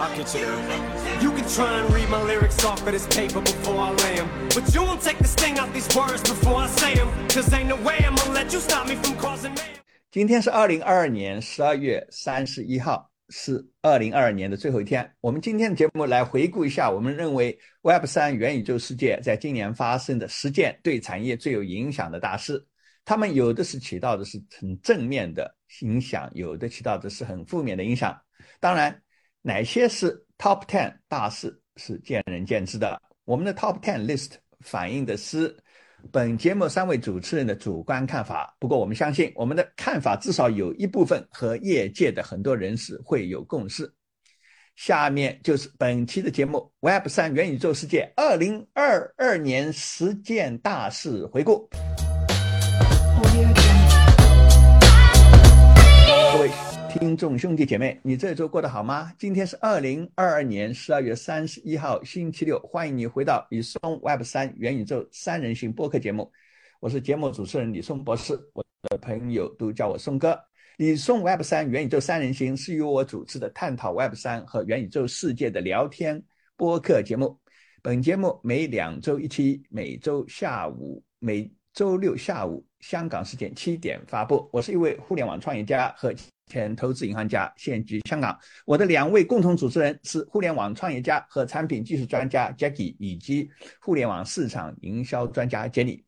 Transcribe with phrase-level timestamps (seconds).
[0.00, 1.20] I'll get you there.
[1.20, 4.28] You can try and read my lyrics off of this paper before I lay them.
[4.54, 7.08] But you won't take the sting out these words before I say them.
[7.28, 9.62] Cause ain't no way I'm gonna let you stop me from causing me.
[10.12, 15.10] 今天是二零二二年十二月三十一号，是二零二二年的最后一天。
[15.20, 22.64] 我们今天的节目来回顾一下，我们认为 Web 三元宇宙世界在今年发生的十件对产业最有影响的大事。
[23.04, 28.16] 他们有的是起到的是很正面的影响，有的起到的是很负面的影响。
[28.60, 29.02] 当然，
[29.42, 33.00] 哪些是 Top Ten 大事是见仁见智的。
[33.24, 35.56] 我们的 Top Ten list 反映的是
[36.12, 38.56] 本节目三位主持人的主观看法。
[38.58, 43.92] 不过，我们相信我们的看法至少有一部分和业界的很多人士会有共识。
[44.76, 51.68] 下面就是本期的节目 Web 三元宇宙世界二零二二年十件大事回顾。
[56.98, 59.12] 听众兄弟姐妹，你这周过得好吗？
[59.16, 66.28] 今天是二零二二年十二月三十一号，星期六，欢迎你回到李松 Web 三元宇宙三人行播客节目。
[66.80, 70.36] 我是节目主持人李松博士，我的朋友都叫我松哥。
[70.78, 76.20] 李松 Web 三元宇宙三人行是由我主持的探讨 Web 三和元宇宙世界的聊天
[76.56, 77.38] 播客节目。
[77.80, 84.50] 本节目每两周一期，每周下午每周六下午香港时间七点发布。
[84.52, 86.12] 我是一位互联网创业家和
[86.48, 88.36] 前投资银行家，现居香港。
[88.64, 93.48] 我的两位共同主持人是互联网创业家和产品技术专家 Jackie，以及
[93.80, 96.02] 互联网市场营销专家 Jenny。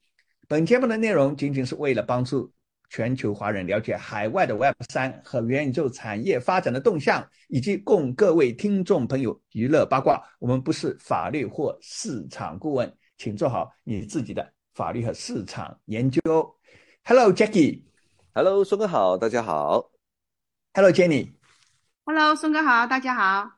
[0.48, 2.52] 本节目的内容仅仅是为了帮助
[2.88, 10.20] 全球华人了解海外的 Web 三和元宇宙产业发展的动向，以及供各位听众朋友娱乐八卦。
[10.40, 16.20] 我们不是法律或市场顾问，请做好你自己的法律和市场研究。
[17.04, 17.82] Hello Jackie。
[18.34, 19.99] Hello，松哥好，大家好。
[20.72, 21.32] Hello Jenny。
[22.04, 23.50] Hello，孙哥好，大家好。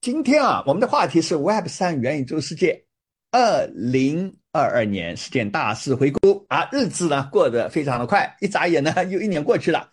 [0.00, 2.84] 今天啊，我们的话题是 Web 三元宇宙世界
[3.30, 9.88] 二零二二年事件大事回顾啊，日子呢过得非常的快，一眨眼呢又一年过去了。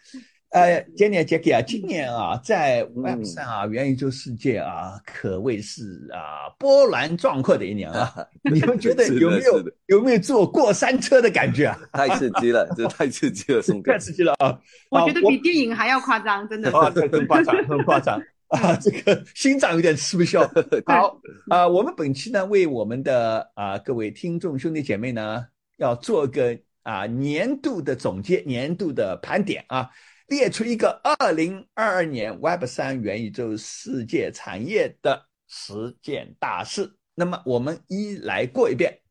[0.49, 8.11] 呃，Jenny、Jackie 啊，今年啊，在 Web 上啊、元宇宙世界啊，可谓是啊波澜壮阔的一年啊。
[8.51, 11.79] 你们觉得有没有有没有坐过山车的感觉啊？
[11.93, 13.99] 太刺激了，这太刺激了， 太。
[13.99, 14.59] 刺激了啊！
[14.89, 16.71] 我觉得啊比电影还要夸张，真的。
[16.75, 18.75] 啊，这很夸张，很夸张啊！
[18.77, 20.41] 这个心脏有点吃不消。
[20.85, 25.45] 好啊、我们本期呢，为我们的啊、各位听众兄弟姐妹呢，
[25.77, 29.87] 要做个啊、年度的总结，年度的盘点啊，
[30.29, 36.95] 列出一个二零二二年 Web 三元宇宙世界产业的十件大事。
[37.16, 39.01] 那么我们一来过一遍，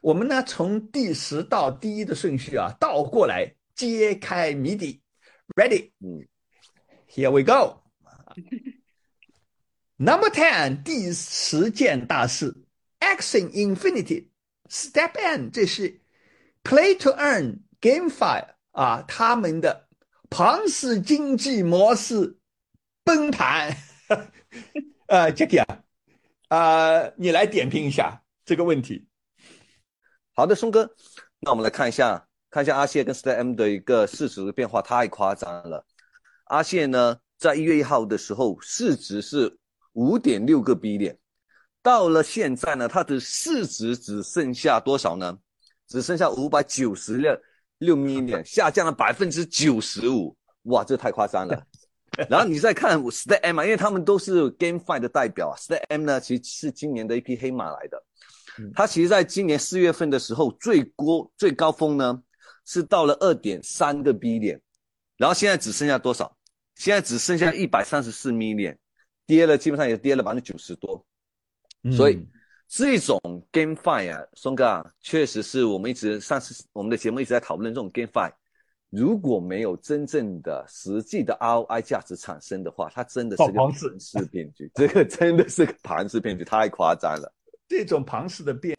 [0.00, 5.02] 我们呢从第十到第一的顺序啊倒过来揭开谜底。
[5.56, 5.90] Ready？
[5.98, 6.26] 嗯
[7.10, 7.82] Here we go.
[9.96, 12.54] Number ten，第十件大事
[13.00, 14.28] ，Action Infinity
[14.68, 16.00] Step N，这是
[16.62, 19.87] Play to Earn GameFi 啊，他们的
[20.30, 22.38] 庞氏经济模式
[23.04, 23.76] 崩盘。
[25.08, 25.82] 呃，Jackie 啊，
[26.48, 29.06] 啊，你来点评一下这个问题。
[30.34, 30.94] 好的，松哥，
[31.40, 35.84] 那我们来看一下，看一下阿谢跟 stem 的一个市值的变化，太夸张了。
[36.44, 39.58] 阿谢呢，在一月一号的时候，市值是
[39.92, 41.18] 五点六个 B 点，
[41.82, 45.38] 到了现在呢，它的市值只剩下多少呢？
[45.88, 47.34] 只剩下五百九十六
[47.78, 51.66] 六 million， 下降了百分之九十五，哇，这太夸张了。
[52.28, 58.02] 然后你再看 Step M 啊，因为他们都是 GameFi 的代表啊，Step M 呢其实是今年的一匹黑马来的。
[58.74, 62.20] 它其实在今年四月份的时候，最高最高峰呢
[62.64, 64.60] 是到了二点三个 B 点，
[65.16, 66.36] 然后现在只剩下多少？
[66.74, 68.76] 现在只剩下一百三十四 million，
[69.26, 71.04] 跌了基本上也跌了百分之九十多。
[71.92, 72.28] 所以嗯
[72.68, 73.18] 这种
[73.50, 78.30] GameFi 啊，松哥啊，确实是我们一直上次我们的节目一直在讨论这种 GameFi，
[78.90, 87.34] 如果没有真正的实际的 ROI 价值产生的话，它真的是个庞氏骗局， 这个真的是个庞氏骗局，太夸张了。
[87.66, 88.74] 这种庞氏的变，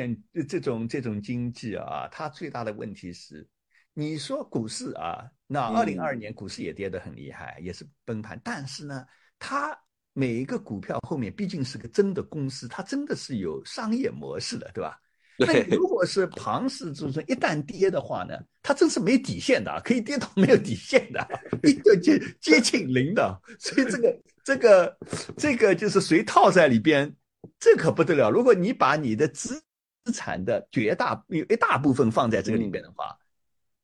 [0.47, 3.47] 这种这种经济啊，它最大的问题是，
[3.93, 5.75] 你说股市啊，那嗯。
[5.75, 9.05] 二零二二年股市也跌得很厉害，也是崩盘，但是呢，
[9.37, 9.75] 它
[10.19, 14.99] 每一个股票后面毕竟是个真的公司，它真的是有商业模式的，对吧？
[15.39, 21.25] 那如果是庞氏之中一旦跌的话呢，它真是没底线的啊，可以跌到没有底线的，
[21.63, 23.41] 一个接接近零的。
[23.57, 24.97] 所以这个这个
[25.37, 27.15] 这个就是谁套在里边，
[27.57, 28.29] 这可不得了。
[28.29, 29.57] 如果你把你的资
[30.03, 33.17] 资产的绝大有一大部分放在这个里边的话，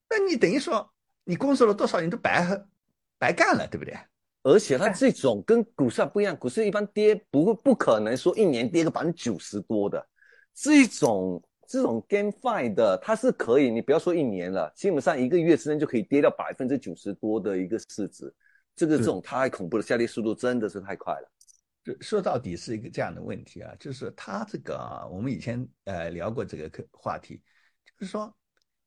[0.10, 0.94] 那你等于说
[1.24, 2.46] 你工作了多少年都白
[3.18, 3.98] 白干了，对不对？
[4.46, 10.08] 而且它这种跟股市不一样，股市一般跌不会不可能说一年跌个百分之九十多的，
[10.54, 18.32] 这种这种 GameFi 的它是可以，你不要说一年了，基本上一个月之内就可以跌到百分之九十多的一个市值，
[18.76, 21.32] 这个这种太恐怖了下跌速度真的是太快了。
[21.84, 27.42] 就说到底是一个这样的问题啊，就是它这个啊，我们以前呃聊过这个课话题，
[28.00, 28.32] 就是说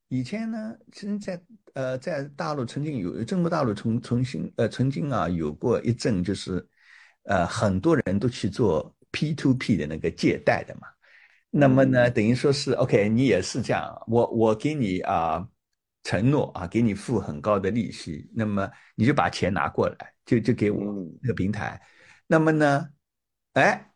[0.08, 1.40] 以前呢，其实在
[1.74, 6.66] 呃在大陆曾经有中国大陆重重新呃曾经啊有过一阵就是
[7.24, 10.88] 呃很多人都去做 P to P 的那个借贷的嘛，
[11.50, 15.46] 那么呢等于说是 OK 你也是这样，我我给你啊
[16.04, 20.82] 承诺啊给你付很高的利息，那么你就把钱拿过来，就就给我
[21.20, 21.80] 那个平台。
[22.26, 22.88] 那么呢，
[23.52, 23.87] 哎，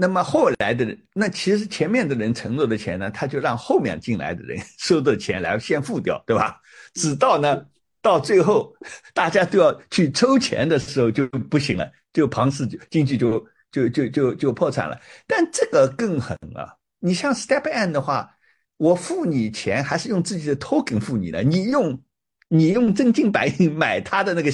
[0.00, 6.58] 那么后来的人，那其实前面的人承诺的钱呢，他就让后面进来的人 收的钱来先付掉，对吧？
[6.94, 7.66] 直到呢，
[8.00, 8.74] 到最后
[9.12, 14.98] 大家都要去抽钱的时候就不行了，就庞氏就经济就就就就就破产了。
[15.26, 16.74] 但这个更狠啊！
[16.98, 18.34] 你像 Step N 的话，
[18.78, 22.02] 我付你钱还是用自己的 token 付你的，你用
[22.48, 24.50] 你用真金白银买他的那个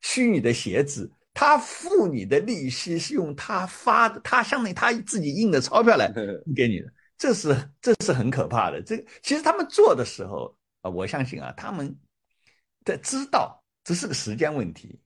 [0.00, 1.10] 虚拟的鞋子。
[1.38, 6.10] 他付你的利息是用他发的，他相当于他自己印的钞票来
[6.56, 8.80] 给你的，这是这是很可怕的。
[8.80, 11.94] 这其实他们做的时候啊，我相信啊，他们
[12.86, 14.98] 在知道这是个时间问题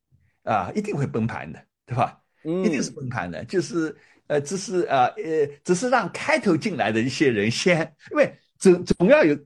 [0.44, 2.16] 啊，一定会崩盘的，对吧？
[2.44, 3.96] 一定是崩盘的，就是
[4.28, 7.80] 呃，只是啊呃，只是让开头进来的一些人先，
[8.12, 9.36] 因为总总要有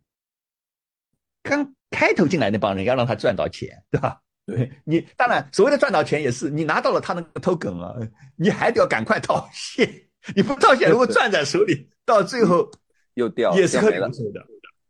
[1.42, 4.20] 刚开头进来那帮人要让他赚到钱，对吧？
[4.46, 7.94] 对你，当然所谓的赚到钱也是你拿到了他那个 token 啊，
[8.37, 9.91] 你还得要赶快套现，
[10.37, 12.70] 你不套现，如果攥在手里，到最后
[13.14, 14.11] 又掉，也是可以的。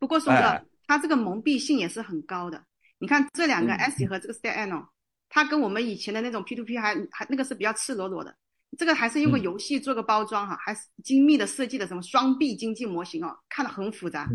[0.00, 2.60] 不过，宋哥，他这个蒙蔽性也是很高的。
[2.98, 4.88] 你看这两个 S 和这个 Step N 哦，
[5.28, 8.34] 它跟我们以前的那种 P to P 还还那个是比较赤裸裸的，
[8.76, 14.28] 这个还是用个游戏做个包装哈，还是精密的设计的什么双币经济模型哦，看得很复杂，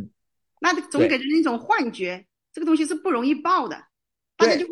[0.61, 3.83] 那总给人一种幻觉，这个东西是不容易爆的。
[4.37, 4.65] 大家就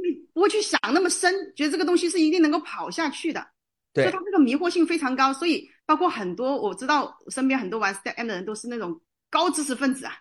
[0.47, 3.45] 会不去想那么深，觉得这个东西是一定能够跑下去的，
[3.93, 5.33] 所以它这个迷惑性非常高。
[5.33, 10.13] 所以包括很多我知道身边很多玩 Step M 的人都是那种高知识分子啊，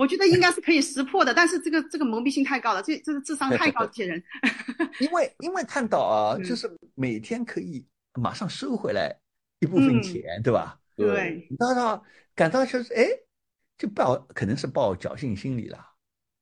[0.00, 4.20] 我觉得应该是可以识破的，但是这个这个蒙蔽性太高了，这这个智商太高，这些人。
[4.98, 9.16] 因为因为看到啊，就是每天可以马上收回来
[9.60, 10.76] 一部分钱，对吧？
[10.96, 12.04] 对，到到
[12.34, 13.06] 感到就是哎，
[13.78, 15.92] 就抱可能是抱侥幸心理了。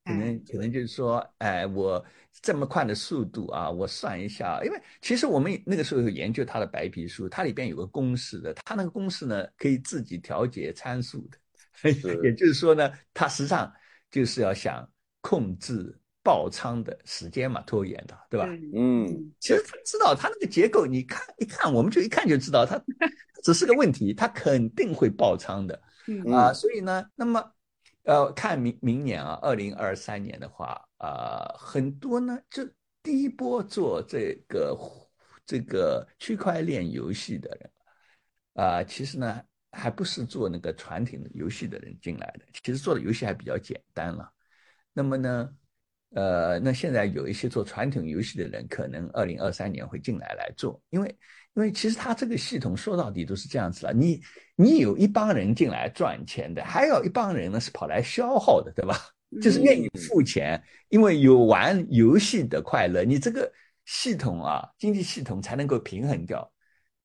[0.04, 2.04] 可能可能就是说，哎，我
[2.42, 11.90] 这么快的速度啊，我算一下，因为其实我们那个时候有研究它的白皮书，它里边有个公式的，它那个公式呢可以自己调节参数的，
[12.22, 13.72] 也就是说呢，它实际上
[14.10, 14.86] 就是要想
[15.22, 18.46] 控制爆仓的时间嘛，拖延的，对吧？
[18.74, 22.78] 嗯，其实他知道它那个结构，你看一看，我们就一看就知道它
[23.42, 25.80] 只是个问题，它肯定会爆仓的，
[26.30, 27.53] 啊，所以呢，那么。
[28.04, 32.62] 呃，看明明年啊，二零二三年的话，啊，很多呢，就
[33.02, 34.78] 第一波做这个
[35.46, 37.70] 这个区块链游戏的人，
[38.54, 39.42] 啊，其实呢，
[39.72, 44.30] 还不是做那个传统游戏的人进来的，其实做的游戏还比较简单了。
[44.92, 45.50] 那么呢，
[46.10, 51.18] 呃，那现在有一些做传统游戏的人，可能二零二三年会进来来做，因为。
[51.54, 54.20] 因为其实它这个系统说到底都是这样子了，你
[54.56, 58.98] 你有一帮人进来赚钱的，还有一帮人呢是跑来消耗的，对吧？
[59.40, 63.50] 就是愿意付钱，因为有玩游戏的快乐，你这个
[63.84, 66.52] 系统啊，经济系统才能够平衡掉，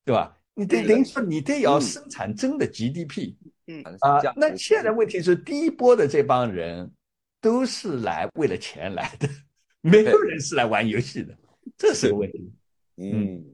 [0.04, 0.36] 对吧？
[0.56, 3.36] 你得等于说你得要生产真的 GDP，
[3.68, 6.92] 嗯啊，那现在问题是第一波的这帮人
[7.40, 9.30] 都是来为了钱来的，
[9.82, 11.38] 没有人是来玩游戏的，
[11.78, 12.52] 这是个问题，
[12.98, 13.46] 嗯。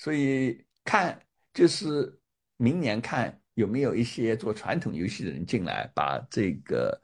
[0.00, 1.20] 所以看
[1.52, 2.18] 就是
[2.56, 6.98] 明年看有没有一些做传统游戏的人进来，把这个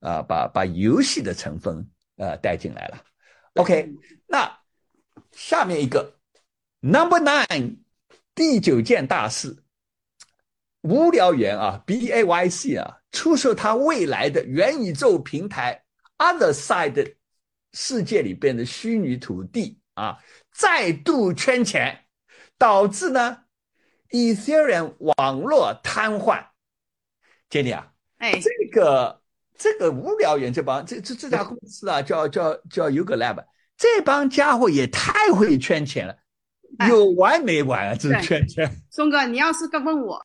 [0.00, 3.02] 啊把把游戏的成分呃带进来了。
[3.54, 3.94] OK，
[4.26, 4.60] 那
[5.30, 6.18] 下面一个
[6.80, 7.78] Number Nine
[8.34, 9.56] 第九件大事，
[10.82, 15.82] 无聊猿啊 B A Y C 啊出售它未来的元宇宙平台
[16.18, 17.14] Other Side
[17.72, 20.18] 世界里边的虚拟土地啊，
[20.52, 22.01] 再度圈钱。
[22.62, 23.38] 导致呢
[24.10, 26.46] ，Ethereum 网络瘫痪。
[27.50, 27.88] 杰尼啊，
[28.18, 29.20] 哎，这个
[29.58, 33.44] 这个无聊猿这帮这这这家公司啊，叫叫叫 Yuga Lab，
[33.76, 36.16] 这帮家伙也太会圈钱了，
[36.88, 37.96] 有完没完啊？
[37.96, 38.70] 这圈钱。
[38.92, 40.24] 松哥，你要是跟问我，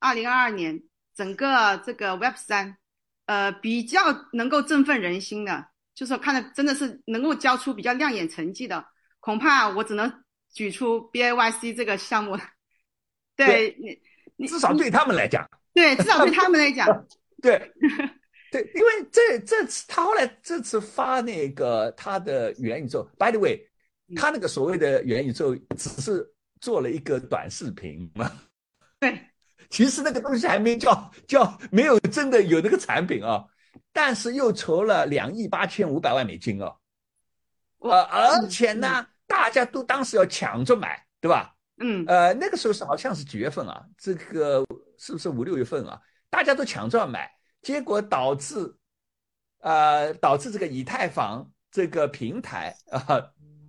[0.00, 0.82] 二零二二年
[1.16, 2.76] 整个这个 Web 三，
[3.24, 4.02] 呃，比较
[4.34, 8.84] 能够振奋人心的，就是看的真的是能够交出比较亮眼成绩的，
[9.18, 10.12] 恐怕我只能。
[10.52, 12.38] 举出 B A Y C 这个项目。
[13.36, 13.98] 对你，
[14.36, 16.86] 你至少对他们来讲，对，至少对他们来讲，
[17.40, 17.58] 对，
[18.52, 23.58] 对，因为这这次他后来这次发那个他的元宇宙，by the way，
[24.14, 26.30] 他那个所谓的元宇宙只是
[26.60, 28.30] 做了一个短视频嘛，
[28.98, 29.18] 对，
[29.70, 33.42] 其实那个东西还没叫叫没有真的有那个产品啊，
[33.90, 36.76] 但是又筹了两亿八千五百万美金哦，
[37.78, 39.06] 呃，而且呢，
[39.50, 41.52] 大家都当时要抢着买，对吧？
[41.78, 43.84] 嗯，呃，那个时候是好像是几月份啊？
[43.98, 44.64] 这个
[44.96, 46.00] 是不是五六月份啊？
[46.30, 47.28] 大家都抢着要买，
[47.60, 48.76] 结果导致，
[49.58, 53.20] 呃，导致这个以太坊这个平台啊，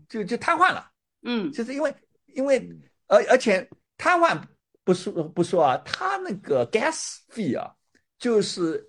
[0.07, 0.87] 就就瘫痪了。
[1.23, 1.95] 嗯，就是因为
[2.35, 2.69] 因为
[3.07, 4.39] 而而且瘫痪
[4.83, 7.73] 不说不说啊，它那个 gas fee 啊，
[8.19, 8.87] 就是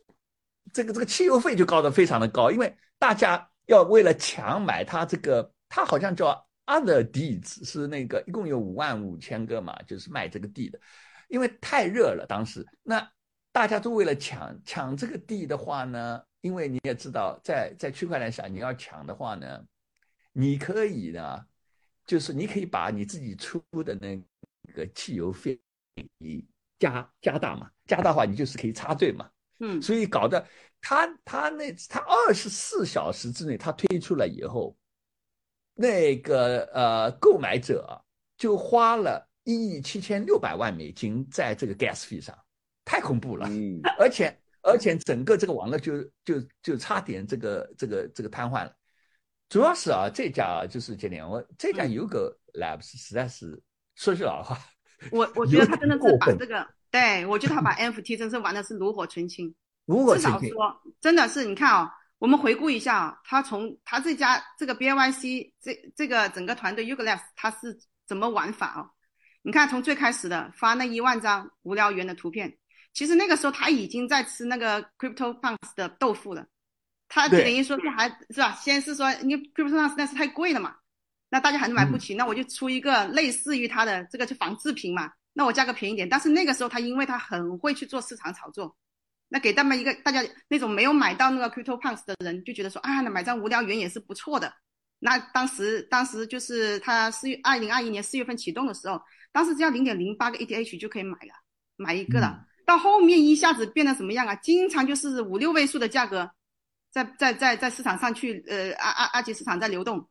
[0.74, 6.46] 这个这个汽油费就高的非常的高，因为大家要为了抢买它这个，它好像叫。
[6.72, 10.80] Other deeds 是那个一共有五万五千个嘛，就是卖这个地的，
[11.28, 13.06] 因为太热了当时，那
[13.52, 19.62] 大家都为了抢抢这个地的话呢，因为你也知道，在在区块链上你要抢的话呢，
[20.32, 21.44] 你可以呢，
[22.06, 24.16] 就是你可以把你自己出的那
[24.72, 25.60] 个汽油费
[26.78, 29.28] 加加大嘛，加大话你就是可以插队嘛，
[29.60, 30.42] 嗯，所以搞得
[30.80, 34.74] 他他那他二十四小时之内他推出了以后。
[35.74, 38.04] 那个呃，购买者
[38.36, 42.36] 就花了一亿七千六百万美金在这个 gas 费上，
[42.84, 43.48] 太恐怖了。
[43.48, 48.72] 嗯，而且而且整个这个网络就就就差点这个这个这个瘫痪了。
[49.48, 53.60] 主要是啊，这家就是今年我这家 Ugo Labs 实在是
[53.96, 54.58] 说句老话，
[55.10, 59.54] 我我觉得他真的是把这个，对我觉得他把 NFT 真是玩的是炉火纯青。
[59.86, 60.48] 炉火纯青。
[60.48, 61.90] 至少说，真的是你看啊。
[62.22, 67.76] 我们回顾一下啊，他从他这家这个 B Y C 这这个整个团队 Uglass 他是
[68.06, 68.86] 怎么玩法哦？
[69.42, 72.56] 你看从最开始的发那一万张无聊猿的图片，
[72.92, 76.46] 其实那个时候他已经在吃那个 Crypto Punks 的豆腐了。
[77.08, 78.52] 他等于说是还是吧？
[78.52, 80.76] 先是说你 Crypto Punks 那是太贵了嘛，
[81.28, 86.08] 那大家还是买不起，那我就出一个类似于他的这个就仿制品嘛，那我价格便宜点。
[86.08, 88.76] 但是那个时候他因为他很会去做市场炒作。
[89.32, 94.52] 那给他们一个大家那种没有买到那个 Crypto Punks 的人就觉得说啊，那买张无聊猿也是不错的。
[94.98, 99.00] 那当时当时就是他四月二零二一年四月份启动的时候，
[99.32, 101.32] 当时只要零点零八个 ETH 就可以买了，
[101.76, 102.44] 买一个了。
[102.66, 104.34] 到后面一下子变得什么样啊？
[104.36, 106.30] 经常就是五六位数的价格，
[106.92, 110.06] 在在在在市场上去呃二二二级市场在流动，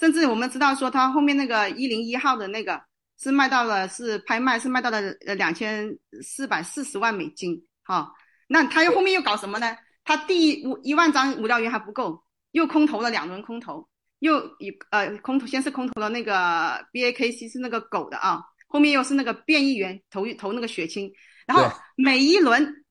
[0.00, 2.82] 甚至我们知道说他后面那个一零一号的那个
[3.20, 8.12] 是卖到了是拍卖是卖到了呃两千四百四十万美金哈。
[8.48, 9.76] 那他又后面又搞什么呢？
[10.04, 13.86] 他第五一万张无聊猿还不够，又空投了两轮空投，
[14.20, 21.12] 又一呃空投先是空投了那个 B A K C 是那个狗的啊，后面又是那个变异猿投投那个血清，
[21.46, 22.86] 然后每一轮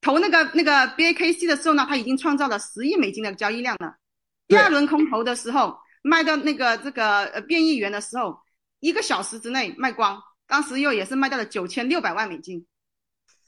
[0.00, 3.94] 投那个那个 B A K C 的时候呢，他已经创造了十亿美金的交易量了。
[4.48, 8.36] 第二轮空投的时候卖到那个这个呃变异猿的时候，
[8.80, 12.66] 一个小时之内卖光，当时又也是卖到了九千六百万美金，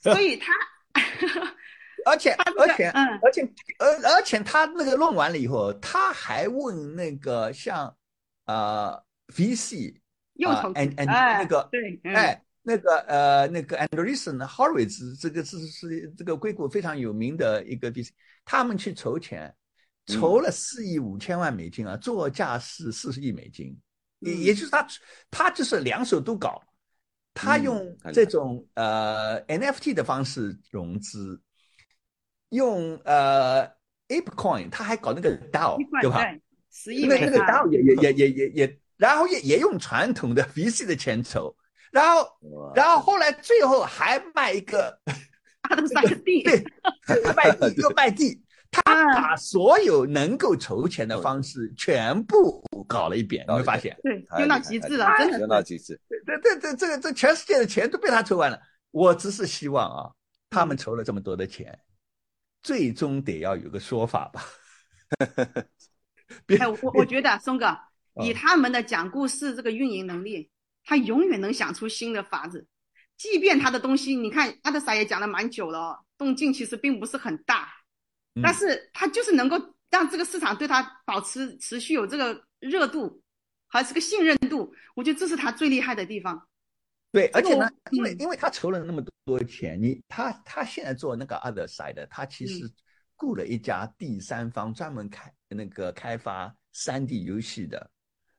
[0.00, 0.52] 所以他。
[2.06, 7.94] 而且而且而且而而且他那个弄完了以后，他还问那个像
[8.46, 9.94] 呃 VC
[10.46, 18.08] 啊，and and 那个对，哎那个呃那个 Andreessen Horowitz 这个是是这个硅谷非常有名的一个 VC，
[18.44, 19.54] 他们去筹钱，
[20.06, 23.78] 筹了四亿五千万美金啊，作价是四十亿美金，
[24.20, 24.86] 也也就是他
[25.30, 26.62] 他就是两手都搞。
[27.34, 31.40] 他用这种呃 NFT 的方式融资，
[32.50, 33.66] 用呃
[34.08, 36.24] ApeCoin，他还搞那个 DAO，对吧？
[36.70, 41.54] 十亿那那个 DAO 也也也也也也，然后也也用传统的 VC 的钱筹，
[41.90, 42.26] 然后
[42.74, 45.00] 然后后来最后还卖一个，
[45.62, 46.64] 他都 卖地， 对，
[47.34, 48.42] 卖地又卖地。
[48.70, 48.82] 他
[49.14, 56.00] 把所有能够筹钱的方式全部搞了一遍，你会发现，对，用到极致了，真的用到极致。
[56.24, 58.60] 这这这，这个这全世界的钱都被他筹完了。
[58.92, 60.10] 我只是希望啊，
[60.50, 61.76] 他们筹了这么多的钱，
[62.62, 64.44] 最终得要有个说法吧。
[66.46, 67.76] 哎，我我觉得松哥
[68.22, 70.48] 以他们的讲故事这个运营能力，
[70.84, 72.66] 他永远能想出新的法子。
[73.16, 77.68] 即便他的东西，你看阿德萨也讲了蛮久了，动静其实并不是很大。
[78.42, 79.56] 但是他就是能够
[79.90, 83.22] 让这个市场对他保持持续有这个热度，
[83.66, 86.46] 还是个信任度，我觉得这是他最厉害的地方。
[87.12, 92.70] 对，而且呢，因为因为他筹了那么多钱，你他他现在做那个 other side，他其实
[93.16, 97.90] 雇了一家第三方专门开那个开发三 D 游戏的，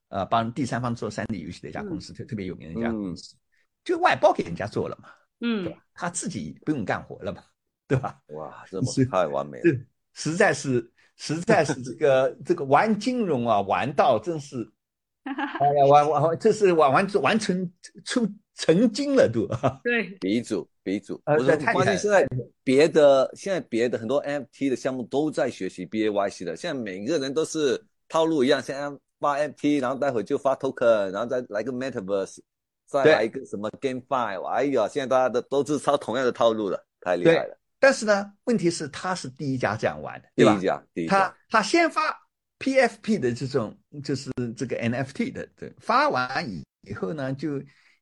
[0.08, 2.02] 呃，帮第三方做三 D 游戏的一家公嗯。
[2.02, 3.36] 司，特特别有名的一家公司，
[3.84, 5.86] 就外包给人家做了嘛，对嗯吧？
[5.94, 7.44] 他自己不用干活了嘛，
[7.92, 8.18] 对吧？
[8.34, 9.64] 哇，这么是太完美了。
[9.64, 9.78] 这
[10.14, 14.66] 实在是实在是这个这个玩金融啊，玩到真是，
[15.26, 17.70] 哎呀，玩玩玩，这是玩完完成
[18.06, 19.46] 出成精了都。
[19.84, 22.28] 对， 鼻祖，鼻祖，呃我说对太厉害了关键现在
[22.64, 32.40] 别的现在别的很多 NFT 的项目都在学习 BAYC 的，现在每个人都是套路一样，现在发 NFT，然后待会就发 token，然后再来个 Metaverse，
[32.88, 37.58] 再来一个什么 GameFi，哎呀，现在大家都都是抄同样的套路了，太厉害了。
[37.82, 40.54] 但是呢，问题是他是第一家这样玩的，对吧？
[40.54, 40.62] 第一？
[40.62, 42.16] 家，第一他家，他先发
[42.60, 47.60] PFP 的这种就是这个 NFT 的，对，发完以以后呢，就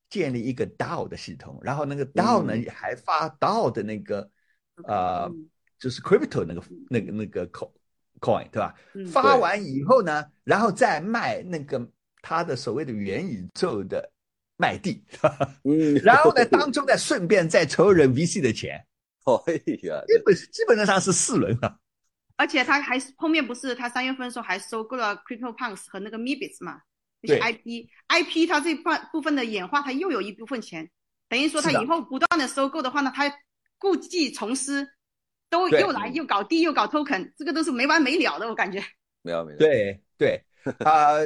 [0.10, 4.30] 建立一个 DAO 的系统，然后那个 DAO 呢、嗯还发 DAO 的那个
[5.80, 7.72] 就是 crypto 那个那个那个 coin
[8.20, 8.76] coin 对吧？
[8.96, 9.06] 嗯。
[9.08, 11.90] 发完以后呢，然后再卖那个
[12.22, 14.12] 他的所谓的元宇宙的
[14.58, 15.02] 卖地，
[15.64, 18.86] 嗯，然后呢，当中再顺便再筹人 VC 的钱，
[19.48, 21.78] 哎呀，基本基本上是四轮啊。
[22.38, 26.82] 而且他还后面不是他三月份的时候还收购了 CryptoPunks 和那个 Meebits 嘛，
[27.22, 30.90] 那些 IP，IP 它这半部分的演化，它又有一部分钱，
[31.28, 33.30] 等于说他以后不断的收购的话呢，他
[33.78, 34.88] 故技重施，
[35.50, 38.82] 都又来又搞地又搞 token，这个都是没完没了的，我感觉。
[39.22, 40.42] 没有没有，对对，
[40.80, 41.18] 啊、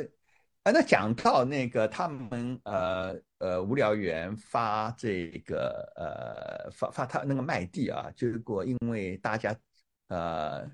[0.64, 9.54] 啊，那讲到那个他们呃呃无聊猿发这个呃发发他那个卖地啊，结果因为大家
[10.08, 10.66] 呃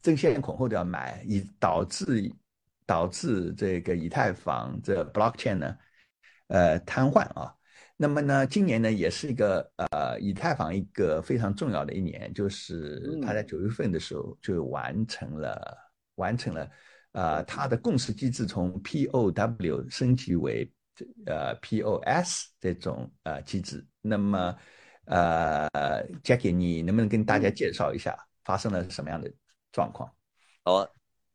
[0.00, 2.32] 争先恐后的要买，以导致
[2.86, 5.76] 导致这个以太坊这 blockchain 呢
[6.48, 7.54] 呃瘫痪啊。
[7.98, 15.78] 那么呢，今年呢也是一个呃以太坊一个非常重要的一年，就是他在九月份的时候就完成了
[16.14, 16.68] 完成了
[17.14, 20.70] 呃它的共识机制从 POW 升级为
[21.26, 23.84] 呃 POS 这种呃机制。
[24.00, 24.54] 那么
[25.06, 25.68] 呃
[26.22, 29.32] ，Jackie，你能不能跟大家介绍一下发生了什么样的
[29.70, 30.10] 状况？
[30.62, 30.88] 好啊，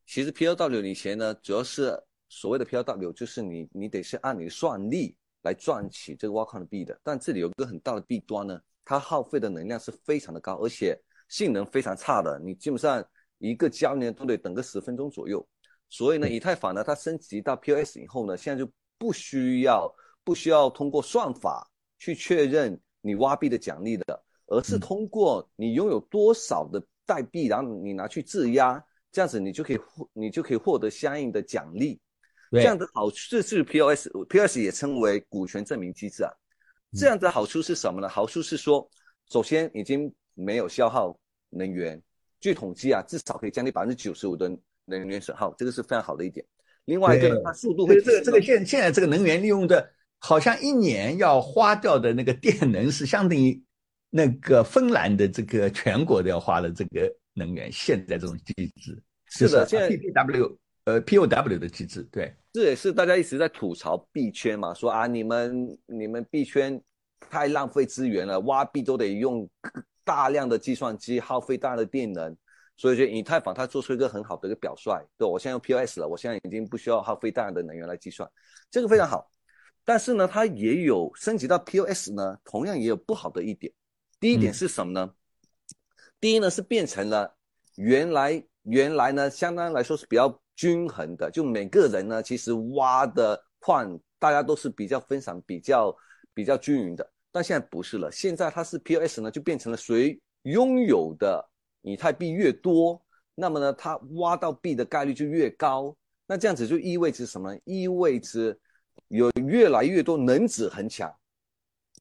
[0.06, 1.96] 其实 POW 以前呢，主要是
[2.28, 6.98] 所谓的 POW，就是你你得是按你的算力来赚取这个挖矿的币的。
[7.02, 12.38] 但这里有一个很大的弊端呢，它耗费的能量是非常的高，而且性能非常差的。
[12.40, 13.04] 你基本上
[13.38, 15.46] 一个交易都得等个十分钟左右。
[15.90, 28.82] 所以呢，以太坊呢，它升级到 POS 以后呢，现在就不需要不需要通过算法去确认你挖币的奖励的，而是通过你拥有多少的代币，然后你拿去质押。
[29.12, 32.00] 这样子你就可以获，你就可以获得相应的奖励。
[32.52, 36.30] 对这样的好处，这是 POS，POS 也称为股权证明机制啊。
[36.96, 38.08] 这样的好处是什么呢？
[38.08, 38.88] 好处是说，
[39.28, 42.00] 首先已经没有消耗能源，
[42.38, 44.48] 据统计啊，至少可以降低百分之九十五的
[44.98, 46.44] 能源损耗，这个是非常好的一点。
[46.86, 53.62] 另外一个它速度会这个这个现现在这个能源利用的，好像一年要花掉的那个电能是相当于
[54.08, 57.70] 那个芬兰的这个全国都要花的这个能源。
[57.70, 66.80] 现在这种机制是的，就是现在 PPW 呃 POW 的机制，对这也是大家一直在吐槽币圈嘛，说啊你们你们币圈
[67.28, 69.48] 太浪费资源了，挖币都得用
[70.02, 72.36] 大量的计算机，耗费大量的电能。
[72.80, 78.26] 所以就以太坊它做出一个很好的一个表率，对我现在用 POS 了，我现在已经不需要耗费大量的能源来计算，
[78.70, 79.30] 这个非常好。
[79.84, 83.70] 但是呢，它也有升级到 POS 呢，同样也有不好的一点。
[84.18, 85.12] 第一点嗯是什么呢？
[86.18, 87.36] 第一呢是变成了
[87.76, 95.94] 原来原来呢相当来说是比较均衡的，就每个人呢其实挖的矿大家都是比较分散、比较
[96.32, 101.46] 比较均匀的，但现在不是了，现在它是 POS 呢就变成了谁拥有的
[101.82, 103.00] 以太币越多，
[103.34, 107.56] 那么呢它挖到币的概率就越高，那这样子就意味着什么？
[107.64, 108.56] 意味着
[109.08, 111.12] 有越来越多能指很强。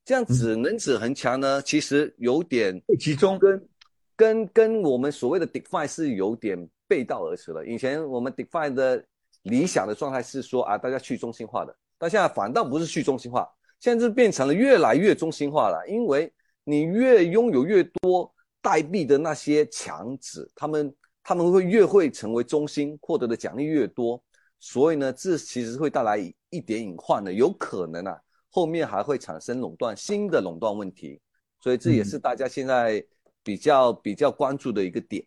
[0.06, 3.38] 这样子能指很强呢，其实有点不集中。
[3.38, 3.70] 跟
[4.15, 7.65] 跟跟我们所谓的 DeFi 是有点背道而驰了。
[7.65, 9.06] 以前我们 DeFi 的
[9.44, 13.48] 理想的状态是说啊，大家去中心化的，但现在反倒不是去中心化，
[13.80, 15.86] 现在就变成了越来越中心化了。
[15.88, 16.32] 因为
[16.63, 20.93] 你越拥有越多代币的那些强子，他们
[21.24, 24.22] 他们会越会成为中心，获得的奖励越多，
[24.60, 26.17] 所以呢，这其实会带来
[26.50, 28.19] 一点隐患的，有可能啊，
[28.50, 31.19] 后面还会产生垄断新的垄断问题。
[31.62, 33.06] 所以这也是大家现在
[33.43, 35.26] 比较比较关注的一个点。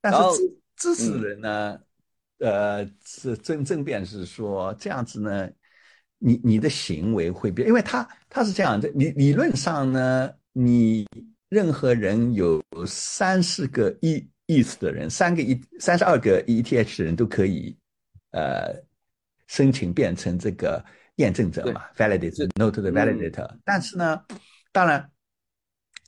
[0.00, 0.42] 但然后是
[0.76, 1.78] 支支持人呢，
[2.38, 5.50] 呃，是争争辩是说这样子呢，
[6.18, 11.06] 你你的行为会变，因为他他是这样的，理理论上呢，你
[11.52, 17.76] 任何人有三四个 E ETH 的人，三个 E 三十二个 ETH 的人都可以，
[18.30, 18.74] 呃，
[19.48, 20.82] 申请变成这个
[21.16, 23.54] 验证者嘛，validator note 的 validator。
[23.66, 24.24] 但是呢，
[24.72, 25.10] 当然，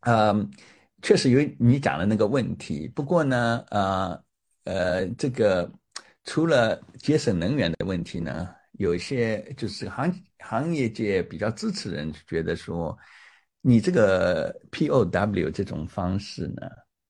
[0.00, 0.48] 呃，
[1.02, 2.88] 确实有你讲的那个问题。
[2.88, 4.24] 不过呢，呃
[4.64, 5.70] 呃，这个
[6.24, 12.96] 除了节省能源的问题呢，有一些就是行行业界比较支持人觉得说，
[13.64, 16.62] 你这个 POW 这种方式呢。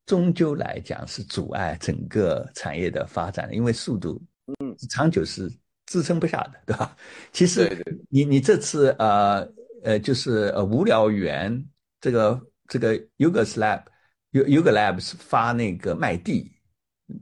[0.06, 4.22] 终究来讲是阻碍整个产业的发展的，因为速度，
[4.60, 5.50] 嗯，长久是
[5.86, 6.94] 支撑不下的，对吧？
[7.32, 9.48] 其实你你这次呃
[9.82, 11.66] 呃就是呃无聊猿
[12.02, 12.38] 这个
[12.68, 16.52] 这个 Yuga Lab，U Yuga Labs 发那个卖地，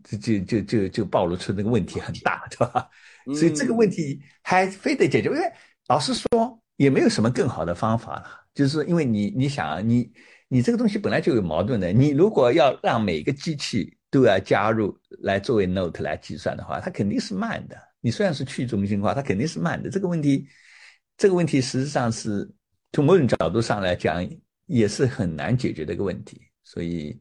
[0.03, 2.90] 就就就就就暴露出那个问题很大，对吧？
[3.27, 5.53] 所以这个问题还非得解决，因为
[5.87, 10.12] 老实说也没有什么更好的方法了，就是因为你你想啊你。
[10.55, 11.91] 你这个东西本来就有矛盾的。
[11.95, 17.77] 你如果要让每个机器都要加入来作为 note 来计算的话，它肯定是慢的。
[18.03, 19.88] 你虽然是去中心化，它肯定是慢的。
[19.88, 20.47] 这个问题，
[21.17, 22.47] 这个问题实际上是
[22.93, 24.23] 从某种角度上来讲
[24.67, 26.43] 也是很难解决的一个问题。
[26.62, 27.19] 所以，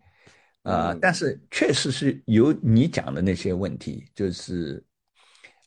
[0.63, 4.84] 呃，但是确实是有你讲的那些问题，就是，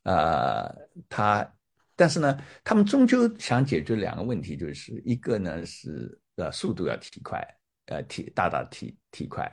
[0.03, 0.71] 呃，
[1.09, 1.51] 他，
[1.97, 6.19] 但是呢，他们终究想解决两个问题，就是一个呢是。
[6.37, 7.41] 呃速度要提快，
[7.87, 9.49] 呃，提大大提提快，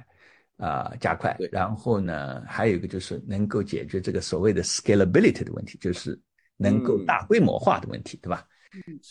[0.58, 1.38] 啊，加快。
[1.52, 6.20] 然后呢，还有一个就是能够解决这个所谓的 scalability 的问题，就是
[6.58, 8.44] 能够大规模化的问题，对吧？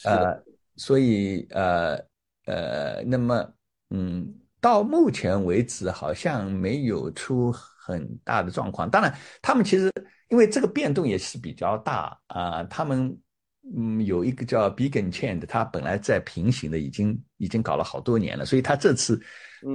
[0.04, 0.36] 呃，
[0.74, 1.96] 所以呃
[2.46, 3.48] 呃，那么
[3.90, 8.90] 嗯，到目前为止好像没有出很大的状况。
[8.90, 9.88] 当然，他们其实
[10.30, 13.16] 因为这个变动也是比较大啊，他们。
[13.76, 19.20] 嗯，有一个叫 Beacon Chain 的，它本来在平行的，已经已经搞了好多年了，所以他这次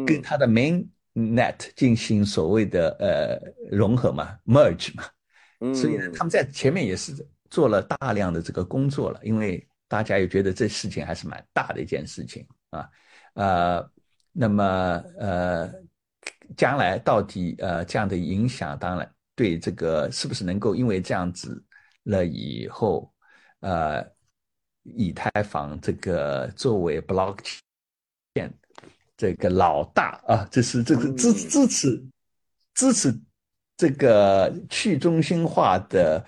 [0.05, 3.39] 跟他的 Main Net 进行所谓的呃
[3.71, 5.03] 融合嘛，Merge 嘛，
[5.73, 7.13] 所以呢，他们在前面也是
[7.49, 12.89] 做了大量的这个工作了，因为大家也觉得这事情还是蛮大的一件事情啊，
[13.35, 13.91] 呃，
[14.33, 14.65] 那么
[15.17, 15.71] 呃，
[16.57, 21.63] 将来到底呃这样的影响，当然对这个是不是能够因为这样子
[22.03, 23.11] 了以后。
[23.61, 24.05] 呃，
[24.83, 28.51] 以太坊这个作为 blockchain
[29.17, 32.05] 这个老大啊，这是这个支支持
[32.75, 33.11] 支持
[33.75, 36.23] 这个去中心化的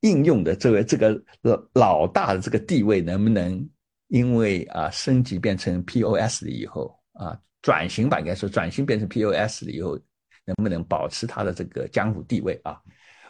[0.00, 3.64] 应用的这位这个老老大的这个地位，能不能
[4.08, 9.96] 因为啊升级变成 POS 了以后啊转型吧，应该说转型变成 POS 了以后，
[10.50, 12.80] 能不能保持它的这个江湖地位啊？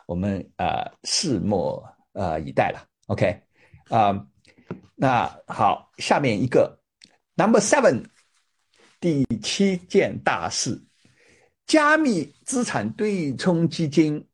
[0.07, 2.85] 我们啊拭目啊以待了。
[3.07, 3.43] OK，
[3.89, 4.27] 啊，
[4.97, 6.81] 那好，下面一个。
[7.37, 8.05] Number Seven，
[8.99, 10.83] 第七件大事，
[11.67, 14.27] 加密资产对冲基金。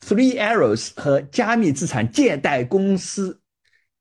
[0.00, 3.38] Three Arrows 和加密资产借贷公司。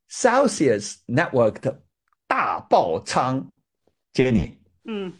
[0.09, 1.83] Celsius Network 的
[2.27, 3.49] 大爆仓，
[4.11, 5.13] 杰尼，嗯，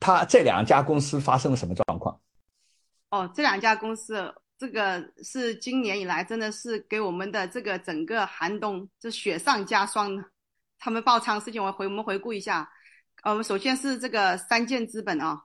[0.00, 2.20] 他这两家公司发生了什么状况？
[3.10, 4.34] 哦，这两家公司。
[4.58, 10.22] 这个是今年以来真的是给我们的这个整个寒冬这雪上加霜。
[10.78, 12.70] 他们爆仓事情，我回我们回顾一下。
[13.22, 15.44] 呃，我们首先是这个三箭资本啊，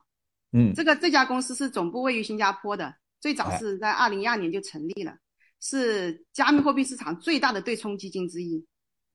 [0.52, 5.16] 嗯，这个这家公司是总部位于新加坡的，最早是在二零一二年就成立了，
[5.62, 8.62] 是加密货币市场最大的对冲基金之一。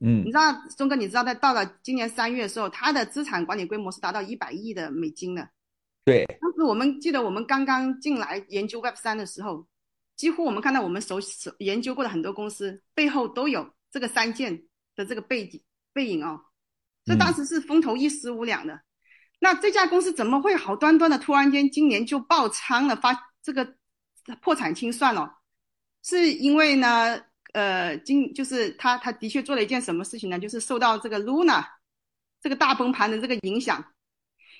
[0.01, 5.47] 嗯，你知道钟哥，你知道在到了今年三月的时候，他的资产管理规模是达到一百亿的美金的。
[6.03, 9.67] 对，当时我们记得我们刚刚进来研究 Web 三的时候。
[10.17, 15.59] 几乎我们看到我们熟熟研究过的很多公司背后都有这个三件的这个背景
[15.93, 16.39] 背影哦，
[17.03, 18.79] 这当时是风头一时无两的。
[19.39, 23.73] 那这家公司怎么会好端端的突然间今年就爆仓了，发这个
[24.41, 25.39] 破产清算了？
[26.03, 27.19] 是因为呢，
[27.53, 30.39] 呃，今就是他他的确做了一件什么事情呢？
[30.39, 31.65] 就是受到这个 Luna
[32.41, 33.83] 这个大崩盘的这个影响，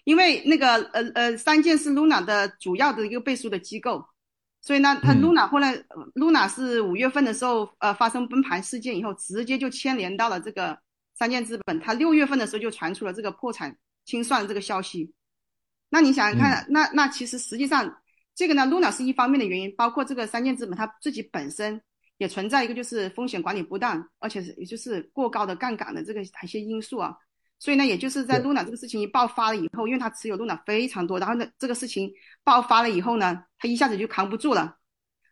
[0.04, 4.06] 因为那个呃呃三件是 Luna 的主要的一个背书的机构。
[4.64, 5.76] 所以呢，他 Luna 后来
[6.14, 10.78] ，Luna 是五月份的时候，呃，发生崩盘事件以后，直接就牵连到了这个
[11.16, 11.80] 三箭资本。
[11.80, 13.76] 他六月份的时候就传出了这个破产
[14.06, 15.12] 清算这个消息。
[15.90, 18.02] 那你想想看，那那其实实际上
[18.36, 21.82] 这个呢，Luna 是一方面的原因，包括这个三箭资本它自己本身
[22.22, 27.18] 也存在一个就是风险管理不当，而且是也就是过高的杠杆的这个一些因素啊。
[27.58, 32.12] 所以呢，也就是在 Luna 这个事情一爆发了以后，因为他持有 Luna 非常多，然后呢，这个事情
[32.44, 34.78] 爆发了以后呢，他一下子就扛不住了，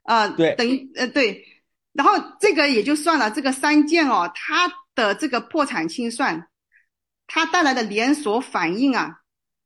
[0.06, 1.45] 呃，对，等于呃对，
[1.93, 6.47] 然后这个也就算了，这个三件哦，它的这个破产清算，
[7.28, 9.19] 它带来的连锁反应啊，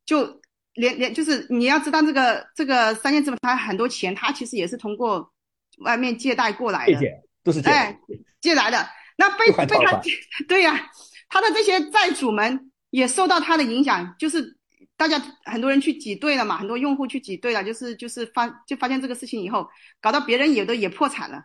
[0.06, 0.42] 就
[0.74, 5.33] 连连就是你要知道这个这个三件资本它很多钱，它其实也是通过
[5.80, 7.00] 外面借贷过来的，
[7.44, 7.60] 都是。
[7.62, 7.98] 哎，
[8.42, 8.88] 借来的。
[9.16, 10.02] 那被被他，
[10.48, 10.90] 对呀、
[11.30, 14.58] 他的这些债主们也受到他的影响，就是
[14.98, 19.70] 大家很多人去挤兑了嘛，很多用户去挤兑了，就是就是发就发现这个事情以后，
[20.02, 21.44] 搞到别人也都也破产了，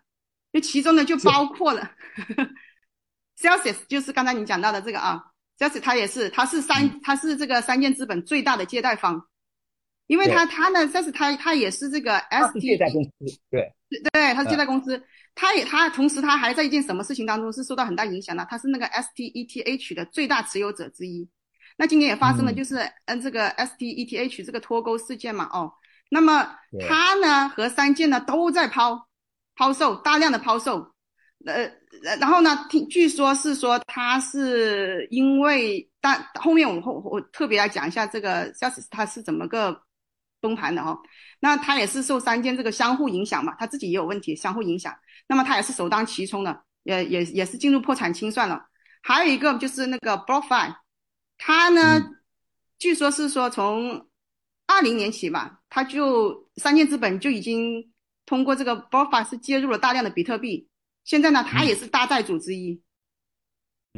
[0.52, 1.90] 就其中呢就包括了
[3.38, 5.22] Celsius，就是刚才你讲到的这个啊
[5.58, 9.28] ，Celsius 他也是，他是嗯三他是这个三箭资本最大的借贷方。
[10.08, 13.10] 因为他他呢，Celsius 他他也是这个 ST 借贷公司，
[13.50, 13.72] 对，
[14.12, 15.00] 对，他是借贷公司，
[15.34, 21.28] 他也他同时他还在一件什么事情当中是受到很大影响的，他是那个 STETH 的最大持有者之一。
[21.76, 22.56] 那今年也发生了，嗯。
[22.56, 25.72] 就是嗯这个 STETH 这个脱钩事件嘛，哦，
[26.10, 26.56] 那么
[26.88, 29.06] 他呢和三箭呢都在抛
[29.54, 30.92] 抛售，大量的抛售，
[31.44, 31.64] 呃，
[32.02, 39.80] 呃然后呢，听据说是说他是因为，但后面我后我特别来讲一下这个 Celsius 它是怎么个
[40.40, 40.98] 崩盘的哦。
[41.40, 44.94] 那他也是受三箭这个相互影响嘛，他自己也有问题，相互影响。
[45.26, 48.66] 那么他也是首当其冲的，也也也是进入破产清算了。
[49.02, 50.74] 还有一个就是那个 BlockFi，
[51.36, 52.00] 他呢，
[52.78, 54.08] 据说是说从
[54.66, 57.92] 二零年起吧，他就三箭资本就已经
[58.26, 60.68] 通过这个 BlockFi 是接入了大量的比特币。
[61.04, 62.82] 现在呢，他也是大债主之一。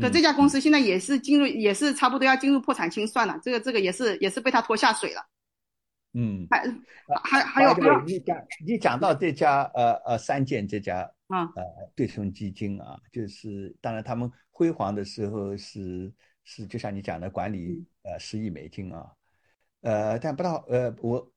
[0.00, 3.38] 所以这家公司现在也是进入，也是差不多要进入破产清算了。
[3.42, 5.22] 这个这个也是也是被他拖下水了。
[6.12, 6.64] 嗯，还
[7.23, 11.44] 还还有还有你讲你讲到这家呃呃三箭这家啊。
[11.55, 11.62] 呃
[11.94, 16.12] 对冲基金啊，就是当然他们辉煌的时候是
[16.44, 19.12] 是就像你讲的管理呃十亿美金啊，
[19.83, 21.33] 呃但不到呃我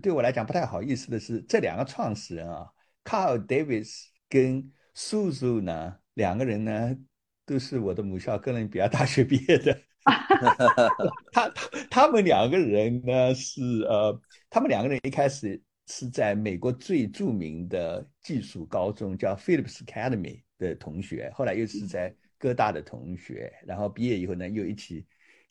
[0.00, 2.68] 对我来讲不太好意思的是这两个创始人啊
[3.02, 6.96] ，Carl Davis 跟 Suzu 呢两个人呢
[7.44, 9.76] 都是我的母校哥伦比亚大学毕业的。
[11.32, 25.06] 他他他们两个人呢是呃，他们两个人一开始是在美国最著名的技术高中叫 Phillips Academy 的同学，后来又是在哥大的同学，然后毕业以后呢又一起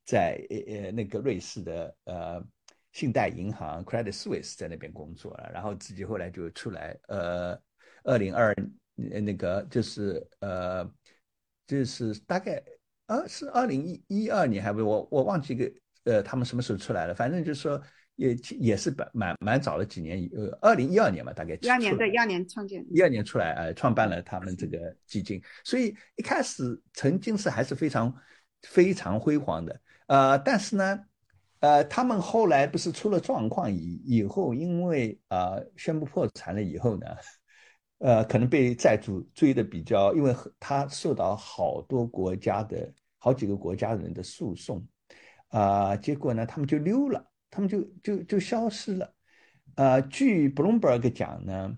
[0.06, 2.46] 在呃呃那个瑞士的呃
[2.92, 7.60] 信贷银行 Credit Suisse 在那边工作了，然后自己后来就出来呃，
[8.04, 8.56] 二零二
[8.96, 10.88] 那个就是呃
[11.66, 12.64] 就是大概。
[13.08, 15.72] 啊，是二零一一二年还不是我我忘记个
[16.06, 17.82] 呃他们什么时候出来了，反正就是说
[18.16, 28.14] 也也是蛮蛮蛮早的几年，呃，二零一二年吧，大概一二年对一二年创建，一二年出来呃创办了他们这个基金，所以一开始曾经是还是非常
[28.62, 31.00] 非常辉煌的，呃，但是呢，
[31.60, 37.06] 呃，他们后来不是出了状况以以后，因为呃宣布破产了以后呢。
[38.04, 44.86] 呃，可能被债主追的比较，因为他受到好多国家的好几个国家人的诉讼，
[45.48, 49.10] 啊、结果呢，他们就溜了，他们就就就消失了。
[49.76, 51.74] 呃，据 Bloomberg 讲呢，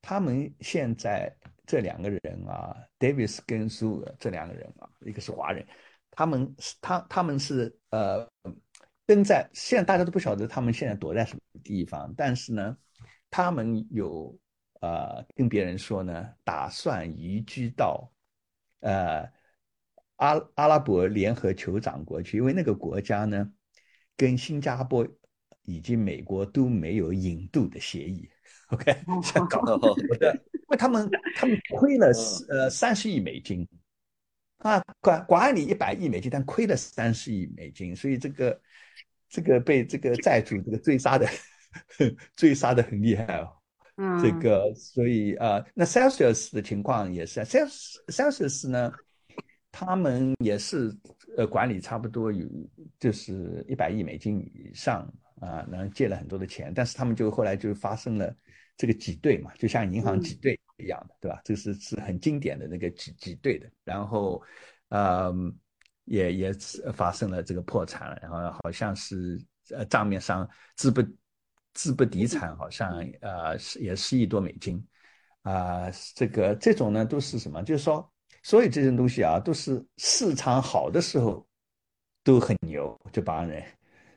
[0.00, 1.30] 他们现在
[1.66, 5.62] 这两个人啊，Davis 跟苏这两个人啊，一个是华人，
[6.10, 8.26] 他们是他他们是呃
[9.06, 12.74] 跟在，现在大家都不晓得他们现在躲在什么地方，但是呢，
[13.28, 14.34] 他们有。
[14.80, 18.12] 呃，跟别人说呢，打算移居到
[18.80, 19.22] 呃
[20.16, 23.50] 阿阿拉伯联合酋长国去，因为那个国家呢，
[24.16, 25.06] 跟新加坡
[25.62, 28.28] 以及美国都没有引渡的协议。
[28.68, 29.72] OK，香港的，
[30.52, 32.12] 因为他们他们亏了
[32.48, 33.66] 呃三十亿美金
[34.58, 38.60] 啊，管管理一百亿美金，但亏了三十亿美金，所以这个
[39.28, 41.28] 这个被这个债主这个追杀的
[42.36, 43.55] 追杀的很厉害哦。
[43.98, 48.92] 嗯，这个，所以呃，那 Celsius 的情况也是，Celsius Celsius 呢，
[49.72, 50.94] 他们也是
[51.36, 52.46] 呃管理差不多有
[53.00, 58.36] 就是一百亿美金以上啊，然后借了很多的钱，但是他们就后来就发生了
[58.76, 61.40] 这个挤兑嘛，就像银行挤兑一样的，对吧？
[61.42, 64.42] 这是是很经典的那个挤挤兑的，然后
[64.90, 65.34] 呃
[66.04, 66.52] 也也
[66.92, 71.02] 发生了这个破产了，然后好像是呃账面上资不。
[71.76, 74.82] 资不抵产，好像呃是也是亿多美金，
[75.42, 77.62] 啊、呃，这个这种呢都是什么？
[77.62, 78.10] 就是说，
[78.42, 81.46] 所有这些东西啊，都是市场好的时候
[82.24, 83.62] 都很牛，这帮人，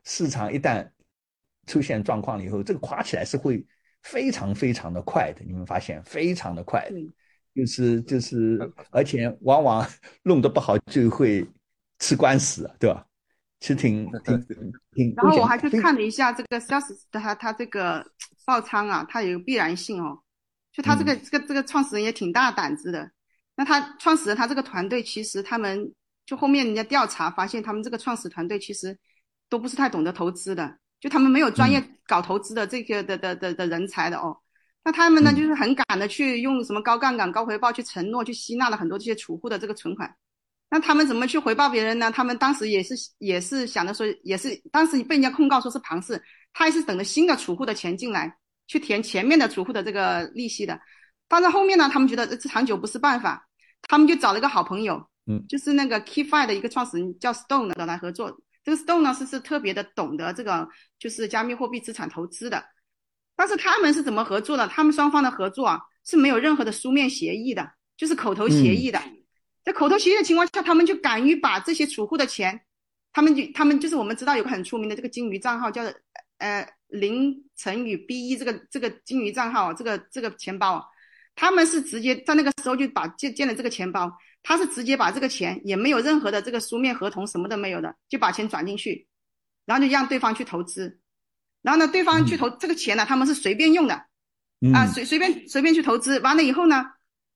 [0.06, 0.90] 市场一旦
[1.68, 3.64] 出现状况了以后，这个垮起来是会
[4.04, 6.96] 非常非常的快的，你们发现非常的快的，
[7.54, 8.58] 就是就是，
[8.90, 9.86] 而且往往
[10.24, 11.46] 弄得不好就会
[12.00, 13.06] 吃官司，对吧？
[13.60, 14.46] 其实挺挺
[14.94, 15.14] 挺。
[15.16, 18.06] 然后我还去看了一下这个 Celsius 的它它这个
[18.46, 20.20] 爆仓啊，它有必然性哦。
[20.72, 23.12] 就他这个、嗯、这个这个创始人也挺大胆子的。
[23.56, 25.94] 那他创始人他这个团队其实他们
[26.26, 28.98] 就后面人家调查发现，他们这个创始团队其实
[29.50, 34.38] 都不是太懂得投资的，就他们没有专业搞投资的这个的的的的人才的哦。
[34.84, 40.16] 那他们呢，就是很敢的去用什么高杠杆、高回报去承诺，去吸纳了很多这些储户的这个存款。
[40.72, 42.12] 那他们怎么去回报别人呢？
[42.12, 46.22] 他们当时也是也是想着说，也是当时被人家控告说是庞氏，
[46.54, 48.32] 他也是等着新的储户的钱进来，
[48.68, 50.80] 去填前面的储户的这个利息的。
[51.28, 53.48] 但是后面呢，他们觉得这长久不是办法，
[53.84, 58.40] 他们就找了一个好朋友，嗯，就是那个 KeyFi 的一个创始人叫 Stone 的来合作。
[58.64, 60.68] 这个 Stone 呢是是特别的懂得这个
[61.00, 62.64] 就是加密货币资产投资的，
[63.36, 64.68] 但是他们是怎么合作的？
[64.68, 69.02] 他们双方的合作啊是没有任何的书面协议的，就是口头协议的。
[69.70, 72.60] 在口头协议的情况下，他们就敢于把这些储户的钱，
[73.14, 75.84] 他们就他们就是我们知道有个很出名的这个金鱼账号，叫
[76.40, 80.84] 呃零乘以 B 一这个这个金鱼账号，这个这个钱包，
[81.36, 89.06] 他们是直接在那个时候就把建建了这个钱包，他是直接把这个钱也没有任何的这个书面合同，什么都没有的，就把钱转进去，
[89.68, 91.00] 然后就让对方去投资，
[91.62, 93.94] 然后呢，对方去投这个钱呢，他们是随便用的，
[94.74, 96.88] 啊随随便随便去投资，完了以后呢。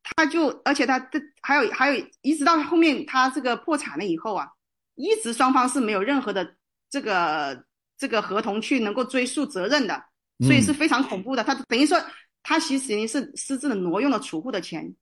[0.04, 4.48] 他就，而且他这还有还有，一直到后面他这个破产了以后啊，
[4.96, 6.56] 一直双方是没有任何的
[6.90, 7.64] 这个
[7.98, 10.04] 这个合同去能够追溯责任的，
[10.42, 11.44] 所以是非常恐怖的。
[11.44, 11.98] 他等于说
[12.44, 14.94] 他其实已经是私自的挪用了储户的钱，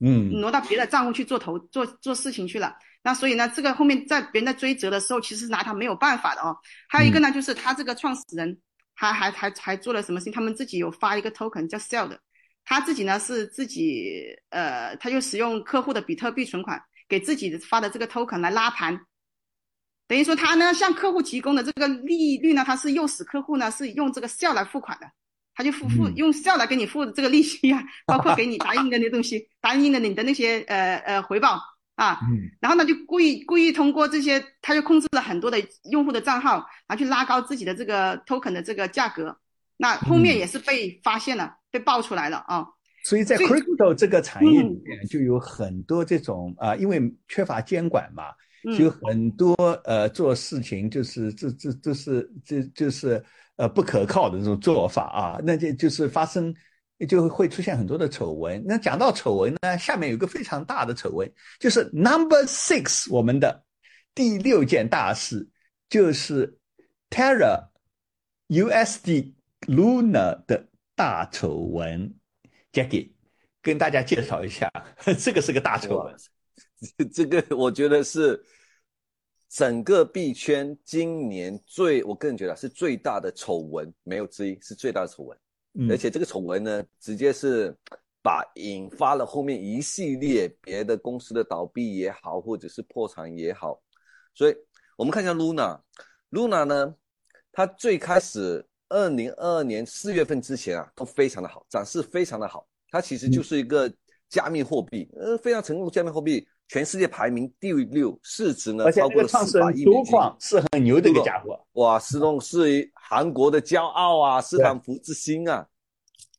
[0.00, 2.74] 嗯，挪到别的账户去做投做做事情去了。
[3.02, 6.56] 那所以呢，这个后面在别人在追责的时候，其实是拿他没有办法的哦。
[6.88, 8.56] 还有一个呢，就是他这个创始人
[8.94, 10.32] 还还还还做了什么事情？
[10.32, 12.20] 他们自己有发一个 token 叫 sell 的。
[12.64, 19.00] 他自己呢是自己，呃，他就使用客户的比特币存款给自己发的这个 token 来拉盘，
[20.06, 25.10] 等于说他呢向客户提供的这个利率呢，他是诱使客户呢是用这个 sell 来付款的，
[25.54, 31.60] 他就付付用 sell 来给你付这个利息啊，包括给你答应的那东西，答应的你的那些呃呃回报
[31.96, 32.18] 啊，
[32.60, 35.58] 然后呢就故意故意通过这些，他就控制了很多的
[35.90, 39.38] 用户的账号，然后去拉高自己的这个 token 的这个价格，
[39.82, 41.58] 那后面也是被发现了。
[41.72, 42.66] 被爆出来了啊！
[43.02, 48.24] 所以在 crypto 这个产业里面，就有很多这种啊，因为缺乏监管嘛，
[48.76, 53.24] 就很多呃做事情就是这这这是这就是
[53.56, 56.54] 呃不可靠的这种做法啊，那就就是发生
[57.08, 58.62] 就会出现很多的丑闻。
[58.66, 63.64] 那讲到丑闻呢，下面有个非常大的丑闻，就是 Number Six 我们的
[64.14, 65.48] 第六件大事，
[65.88, 66.58] 就是
[67.08, 67.70] Terra
[68.48, 69.32] USD
[69.66, 70.68] Luna 的。
[70.94, 72.14] 大丑闻
[72.70, 73.12] ，Jackie，
[73.62, 74.70] 跟大家介绍一下，
[75.18, 76.14] 这个是个大丑闻。
[77.10, 78.40] 这个我觉得是
[79.48, 85.36] 整个币圈今年最，我个人觉得是最大的丑闻，没有之一，是最大的丑闻。
[85.90, 87.74] 而且这个丑闻呢，直接是
[88.22, 93.82] 把引发了后面一系列别的公司的倒闭也好，或者是破产也好。
[94.34, 94.54] 所以
[94.94, 96.94] 我们看一下 Luna，Luna 呢，
[97.50, 98.68] 它最开始。
[98.92, 102.66] 二零二二年四月份之前啊，都非常的好，涨势非常的好。
[102.90, 103.90] 它其实就是一个
[104.28, 111.58] 加密货币，呃，非常成功的加密货币，全世界排名第六，市值呢超过了四百亿美金，是很牛的一个家伙。
[111.72, 115.66] 哇，斯通是韩国的骄傲啊，斯坦福之星啊。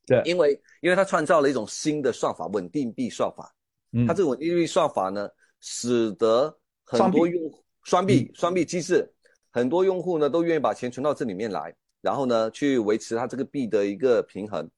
[0.06, 3.52] 对，因为因为它创造了一种新的算法，稳定币算法。
[3.92, 5.28] 嗯，它这个稳定币算法呢，
[5.60, 9.12] 使得很多用户双币双币机制，
[9.50, 11.74] 很多用户呢都愿意把钱存到这里面来。
[12.04, 14.70] 然后呢，去维持它这个币的一个平衡。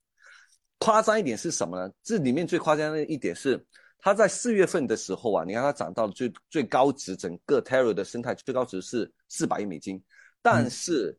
[0.79, 1.93] 夸张一点是什么呢？
[2.05, 3.61] 这里面最夸张的一点是，
[3.99, 10.01] 它在四月份的时候啊，你看它涨到了最最高值，整个 Terra 的生态最高值是四百亿美金。
[10.41, 11.19] 但是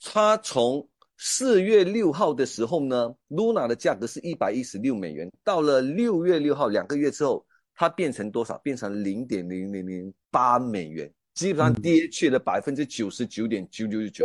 [0.00, 7.44] 它从四月六号的时候呢，Luna 的价格是一百一十六美元，到了六月六号两个月之后，
[7.74, 8.56] 它变成多少？
[8.58, 14.24] 变成零点零零零八美元，基本上跌去了百分之九十九点九九九。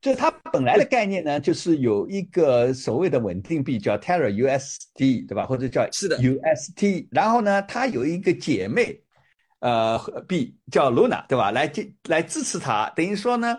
[0.00, 5.44] 就它本来的概念呢，就是有一个所谓的稳定币叫 Terra USD，对吧？
[5.44, 7.08] 或者叫是的 UST。
[7.10, 9.02] 然后呢，它有一个姐妹，
[9.58, 11.50] 呃，币叫 Luna，对吧？
[11.50, 13.56] 来支来支持它，等于说呢，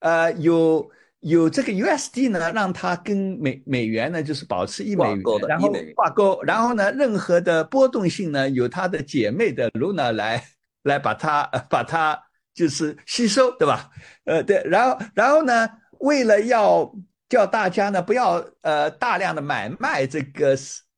[0.00, 0.90] 呃，有
[1.20, 10.44] 有这个 USD 呢，让它跟美美元呢就是保持一美元，然后挂钩，然后呢，任何的波动性呢，由它的姐妹的 Luna 来
[10.82, 12.22] 来把它把它。
[12.52, 13.88] 就是吸收，对吧？
[14.24, 15.66] 呃，对，然后，然后呢，
[16.00, 16.92] 为了要
[17.28, 20.56] 叫大家呢不要呃大量的买卖这个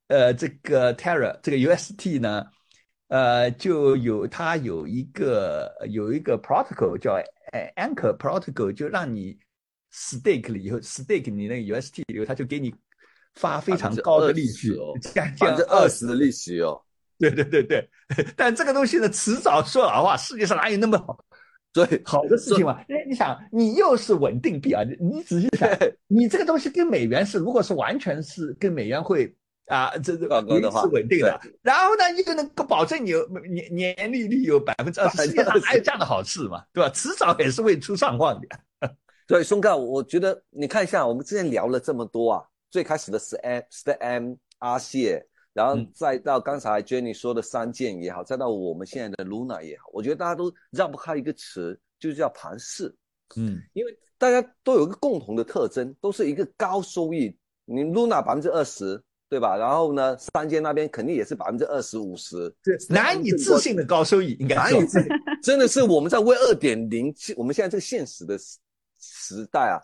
[0.08, 2.44] 呃这个 Terra 这个 UST 呢，
[3.08, 7.18] 呃，就有它有一个有一个 protocol 叫
[7.76, 9.38] Anchor Protocol，就让你
[9.92, 12.74] stake 了以后 stake 你那个 UST 以后，它就给你
[13.34, 16.80] 发非常高的利息哦，百分之二十的利息哦。
[17.18, 17.88] 对对对对，
[18.36, 21.24] 但这个东西呢，迟早说老话，世界上哪有那么好？
[21.72, 22.84] 对，好的事情嘛。
[22.88, 25.68] 因为，你想，你又是稳定币啊，你你仔细想，
[26.06, 29.34] 你这个东西跟美元是，如果是完全是跟美元会
[29.66, 36.90] 啊，这这是稳定的，然后呢，你就能够保证你有年年利率有百分之二十，世界上哪有这样的好事嘛，对吧？
[36.90, 38.48] 迟早也是会出状况的。
[39.28, 45.24] 所以，松哥，我觉得你看一下，我们之前聊了这么多啊，最开始的是 M、t M、阿谢。
[45.52, 52.94] 然后再到刚才 Jenny 说的三件也好，再到我们现在的 Luna 也好，我觉得大家都绕不开一个词，就叫盘势。
[53.36, 57.36] 嗯，因为大家都有一个共同的特征，都是一个高收益。
[57.64, 59.56] 你 Luna 百分之二十，对吧？
[59.56, 62.54] 然后呢，三件那边肯定也是百分之二十五十，
[62.88, 65.08] 难以置信的高收益，应该难以置信，
[65.42, 68.38] 真的是我们在为二点零，我们现在这个现实的
[68.98, 69.80] 时代啊。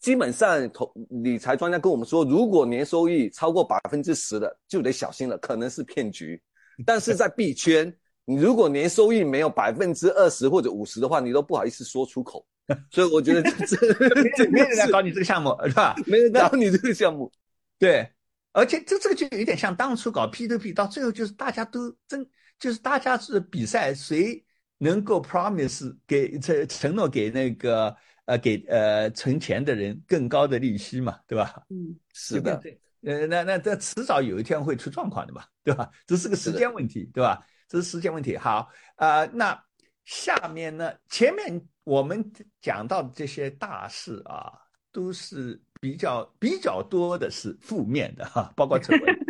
[0.00, 0.90] 基本上，投
[1.22, 6.40] 理财专家跟我们说，如果年收益超过百分之十的，就得小心了，可能是骗局。
[6.86, 7.94] 但是在币圈，
[8.24, 12.46] 你如果年收益没有百分之二十或者五十的话，你都不好意思说出口。
[12.90, 13.76] 所以我觉得这
[14.36, 15.94] 这没人来搞你这个项目，是吧？
[16.06, 17.30] 没人搞你这个项目。
[17.78, 18.10] 对，
[18.52, 22.26] 而且这这个就有点像当初搞 P to P，到最后就是大家都争，
[22.58, 24.42] 就是大家是比赛，谁
[24.78, 27.94] 能够 promise 给承承诺给那个。
[28.26, 31.62] 呃，给呃存钱的人更高的利息嘛，对吧？
[31.70, 32.60] 嗯，是的。
[33.02, 35.90] 呃，那那这迟早有一天会出状况的嘛，对吧？
[36.06, 37.40] 这是个时间问题，对吧？
[37.66, 38.36] 这是时间问题。
[38.36, 39.58] 好，呃，那
[40.04, 40.92] 下面呢？
[41.08, 42.22] 前面我们
[42.60, 44.52] 讲到的这些大事啊，
[44.92, 49.29] 都是比较比较多的是负面的哈，包括 丑闻。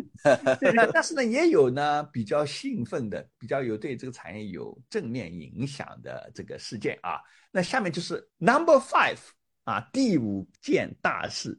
[0.92, 7.20] 但是呢，也有呢比较兴奋的，比较有对这个产业有正面影响的这个事件啊。
[7.50, 9.18] 那下面就是 number five
[9.64, 11.58] 啊，第五件大事，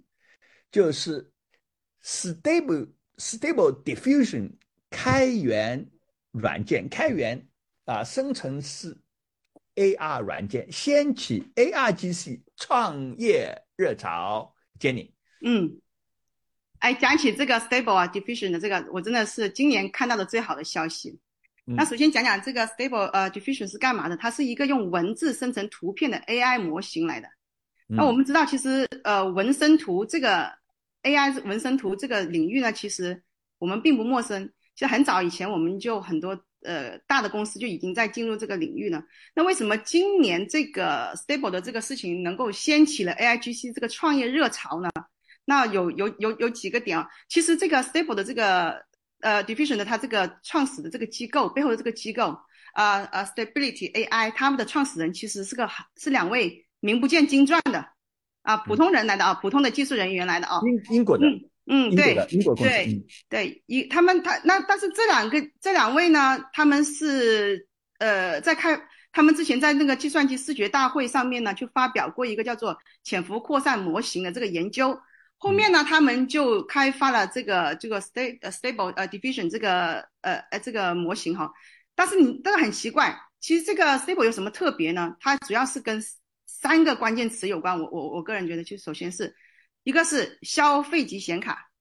[0.72, 1.32] 就是
[2.04, 4.52] stable stable diffusion
[4.90, 5.90] 开源
[6.32, 7.48] 软件，开源
[7.86, 8.98] 啊生成式
[9.76, 14.56] AR 软件掀起 ARGC 创业热潮。
[14.80, 15.12] Jenny，
[15.46, 15.80] 嗯，
[16.82, 21.18] 哎，讲起这个 stable 啊 diffusion 的这个，我真的是今年看到的最好的消息。
[21.64, 24.18] 那首先讲讲这个 Stable 呃 Diffusion 是干嘛的？
[24.18, 27.28] 它是一个用文字生成图片的 AI 模型来的。
[27.88, 30.52] 那我们知道，其实呃纹身图这个
[31.04, 33.22] AI 纹身图这个领域呢，其实
[33.60, 34.52] 我们并不陌生。
[34.74, 39.02] 其实很早以前我们就很多呃大的公司就已经在进入这个领域了。
[39.36, 44.90] 那为什么今年这个 Stable 的这个事情能够掀起了 AIGC 这个创业热潮呢？
[45.52, 47.06] 那有有有有几个点啊。
[47.28, 48.82] 其实这个 Stable 的这个
[49.20, 52.38] 呃，Diffusion 的它这个创始的这个机构背后的这个机构，
[52.74, 57.86] 啊呃 Stability AI，他们的创始人其实是个是两位名不见经传的，
[58.44, 61.28] 啊，普通人来的啊，普通的技术人员来的啊，英英国的，
[61.66, 67.68] 嗯，对，英国公司，对对，一他们他那但是这两个这两位呢，他们是
[68.00, 68.82] 呃在开
[69.12, 74.98] 他们之前在那个计算机视觉大会上面呢，就发表过一个叫做潜伏扩散模型的这个研究。
[75.44, 81.52] 后面呢，他们就开发了这个这个 stable 呃 stable 呃 diffusion 这个呃呃这个模型哈，
[81.96, 85.16] 但是你这个很奇怪，其实这个 stable 有什么特别呢？
[85.20, 86.00] 它主要是跟
[86.46, 87.82] 三个关键词有关。
[87.82, 89.36] 我我我个人觉得，就首先是
[89.82, 91.72] 一个是消费级显卡，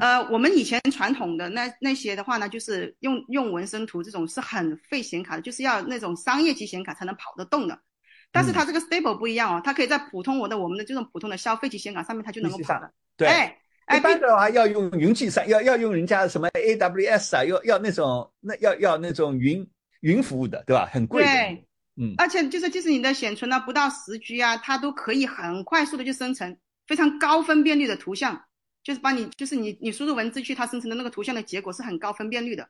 [0.00, 7.80] 呃，我们以前传统的那那些的话呢，就是用用纹身图这种是很费显卡的，就是要那种商业级显卡才能跑得动的。
[8.30, 12.92] 但是它这个 stable 不一样哦，它可以在普通我的我们的这种普通的消费级显卡上面，它就能够跑的。
[13.16, 13.26] 对，
[13.96, 19.66] 一般的话要用云计算，要要用人家什么 AWS 啊，要要那种那要要那种云
[20.00, 20.86] 云服务的，对吧？
[20.92, 21.24] 很贵。
[21.24, 21.66] 对，
[21.96, 22.14] 嗯。
[22.18, 26.54] 而且就是即使你的显存呢不到十 G 啊，它都可以很快速的就生成
[26.86, 28.38] 非常高分辨率的图像，
[28.84, 32.68] 就是把你就是你你输入文字去，它生成的那个图像的结果是很高分辨率的，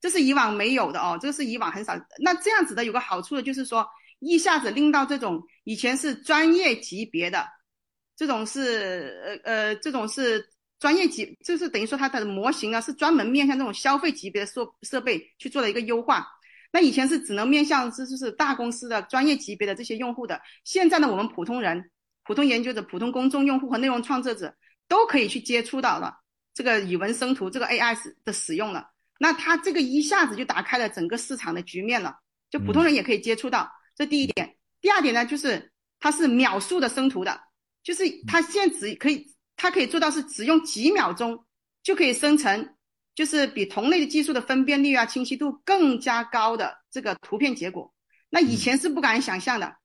[0.00, 1.94] 这是以往没有的哦，这个是以往很少。
[2.20, 3.84] 那这样子的有个好处的就是说。
[4.22, 7.44] 一下子拎到这种以前是专业级别的，
[8.16, 10.48] 这种是呃呃这种是
[10.78, 16.24] 专业级，就是等于说它的模型啊是专门面向这种消费级别的设设备去做了一个优化。
[16.70, 21.90] 那以前是只能面向是就是大公司的专业级别的这些用户的，现在呢我们普通人、
[22.24, 24.54] 普通研究者、普通公众用户和内容创作者
[24.86, 26.14] 都可以去接触到了
[26.54, 28.88] 这个语文生图这个 AI 的使用了。
[29.18, 32.16] 那它这个一下子就打开了整个市场的局面了，
[32.50, 33.68] 就普通人也可以接触到。
[33.94, 37.40] 这第一点，第二点呢，就是它是秒速的生图的，
[37.82, 41.44] 就是它现在只可以，它可以做到是只用几秒钟
[41.82, 42.74] 就可以生成，
[43.14, 47.92] 就是比同类的技术的分辨率啊、清晰度更加高的这个图片结果。
[48.30, 49.76] 那以前是不敢想象的，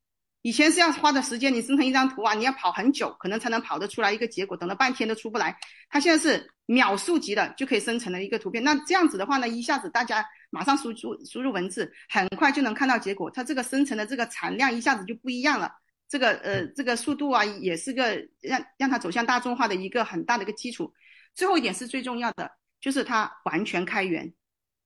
[0.47, 5.53] 以前是要花的时间，你生成一张图啊，你要跑很久，可能才能跑得出来一个结果，等了半天都出不来。
[5.89, 8.63] 它现在是秒数级的就可以生成了一个图片。
[8.63, 13.29] 那这样子的话呢，一下子大家马上输出输入文字，很快就能看到结果。
[13.29, 15.69] 它这个生成的这个产量一下子就不一样了。
[16.07, 20.93] 这个呃，这个速度啊，也是个让让它走向大众化的一个很大的一个基础。
[21.35, 24.33] 最后一点是最重要的，就是它完全开源。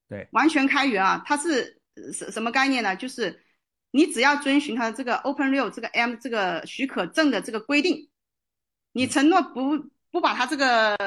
[0.09, 1.79] 对，完全开源啊，它是
[2.11, 2.95] 什什么概念呢？
[2.95, 3.39] 就是
[3.91, 8.09] 你只要遵循它这个 Open Real 这个 M 这个许可证的这个规定，
[8.93, 9.77] 你承诺不
[10.09, 10.97] 不把它这个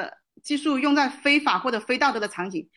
[0.43, 2.69] 技术用在非法或者非道德的场景，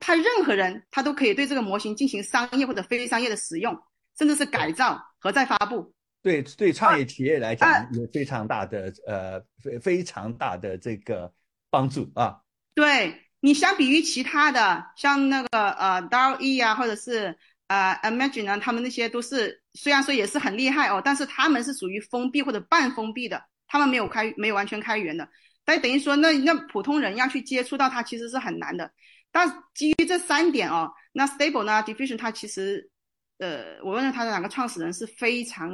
[0.00, 3.78] 他任何人他都可以对这个模型进行商业或者非商业的使用，
[4.18, 5.94] 甚至是改造和再发布。
[6.22, 11.32] 对对，创业企业来讲有非常大的呃非非常大的这个
[11.70, 12.40] 帮助啊。
[12.74, 17.38] 对你相比于其他的，像那个呃 DALL-E 啊，或者是
[17.68, 25.28] 呃 Imagine 呢，他们那些都是虽然说也是很厉害哦，但是他们是属于封闭或者半封闭的，他们没有开没有完全开源的。
[25.64, 28.90] 但等于说那那普通人要去接触到它其实是很难的。
[29.32, 32.90] 但基于这三点哦，那 Stable 呢，Diffusion 它其实
[33.38, 35.70] 呃，我问了它的两个创始人是非常。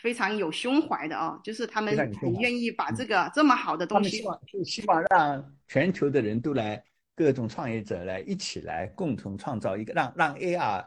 [0.00, 6.82] 非常有胸怀的哦，就是他们很愿意把这个这么好的东西，希望就希望让全球的人都来，
[7.14, 10.84] 各种创业者来一起来共同创造一个让让 AR，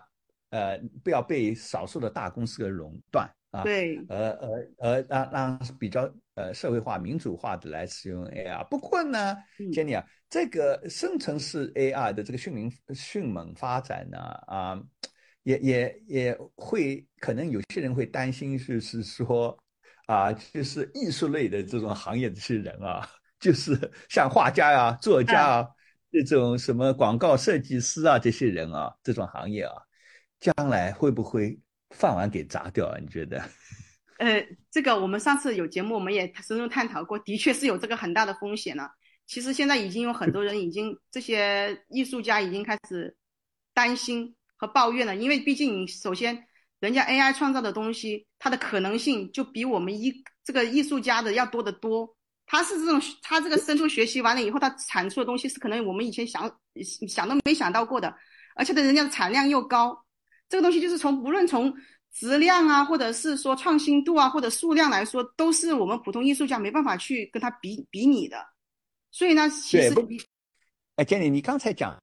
[0.50, 8.68] 呃，不要被少数的大公司给垄断啊，对，而而而让让比较呃社会化民主化的来使用 AR。
[8.70, 9.36] 不过呢
[9.74, 14.18] ，Jenny 啊，这个生成式 AR 的这个迅猛迅猛发展呢，
[14.48, 14.82] 啊。
[15.46, 19.56] 也也也会可能有些人会担心，就是说，
[20.08, 23.08] 啊，就是艺术类的这种行业这些人啊，
[23.40, 25.70] 就是像画家呀、作家啊，
[26.24, 29.74] 这种什么广告设计师啊，这些人啊，这种行业啊，
[30.40, 31.60] 将来会不会
[31.90, 32.98] 饭碗给砸掉啊？
[33.00, 33.42] 你觉得？
[34.20, 38.88] 呃，这个我们上次有节目，我们也深入探讨过，的确是有这个很大的风险呢。
[39.28, 43.16] 其实现在已经有很多人已经，这些艺术家已经开始
[43.74, 44.36] 担心。
[44.58, 46.46] 和抱怨了，因为毕竟首先，
[46.80, 50.14] 人家 AI 创造的东西，它的可能性就比我们一
[50.46, 52.15] 这个艺术家的要多得多。
[52.46, 56.44] 他是这种，他这个深度学习完了以后，他产出的东西是可能我们以前想
[57.08, 58.16] 想都没想到过的，
[58.56, 60.06] 而且的人家的产量又高。
[60.48, 61.74] 这个东西就是从无论从
[62.12, 68.38] 质量啊，或者是说创新度啊，或者数量来说，都是我们普通艺术家没办法去跟他比比拟的。
[69.12, 69.94] 所以呢，其实，
[70.96, 71.98] 哎，Jenny，你刚才讲。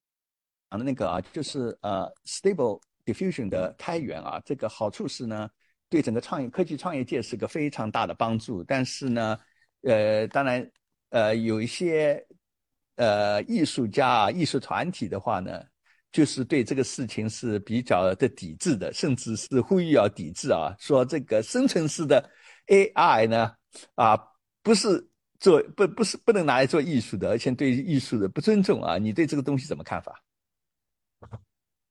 [0.69, 5.47] 讲的那个啊，就是呃，Stable Diffusion 的开源啊，这个好处是呢，
[5.87, 8.63] 对整个创业科技创业界是个非常大的帮助。
[8.63, 9.37] 但是呢，
[9.83, 10.71] 呃，当然，
[11.09, 12.25] 呃，有一些
[12.95, 15.63] 呃艺术家啊、艺术团体的话呢，
[16.11, 22.29] 就是对这个事情是比较的抵制的，甚至是呼吁要抵制啊，说这个生成式的
[22.67, 23.55] AI 呢，
[23.95, 24.17] 啊，
[24.61, 25.09] 不是
[25.39, 28.97] 做不不是不能拿来做艺术的，而且对艺术的不尊重啊。
[28.97, 30.23] 你对这个东西怎么看法？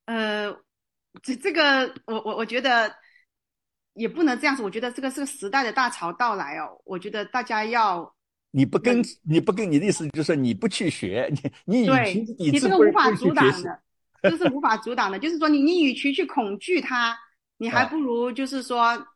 [0.06, 0.50] 呃，
[1.22, 2.94] 这这个我我我觉得
[3.94, 4.62] 也不能这样子。
[4.62, 6.80] 我觉得这个是个时代的大潮到来哦。
[6.84, 8.14] 我觉得大家要
[8.50, 11.30] 你不跟你不跟你的意思就是说你不去学，
[11.66, 13.80] 你你对，你这个无法阻挡的，
[14.22, 15.18] 这是无法阻挡的。
[15.18, 17.16] 就是说你你与其去恐惧它，
[17.58, 19.06] 你还不如就是说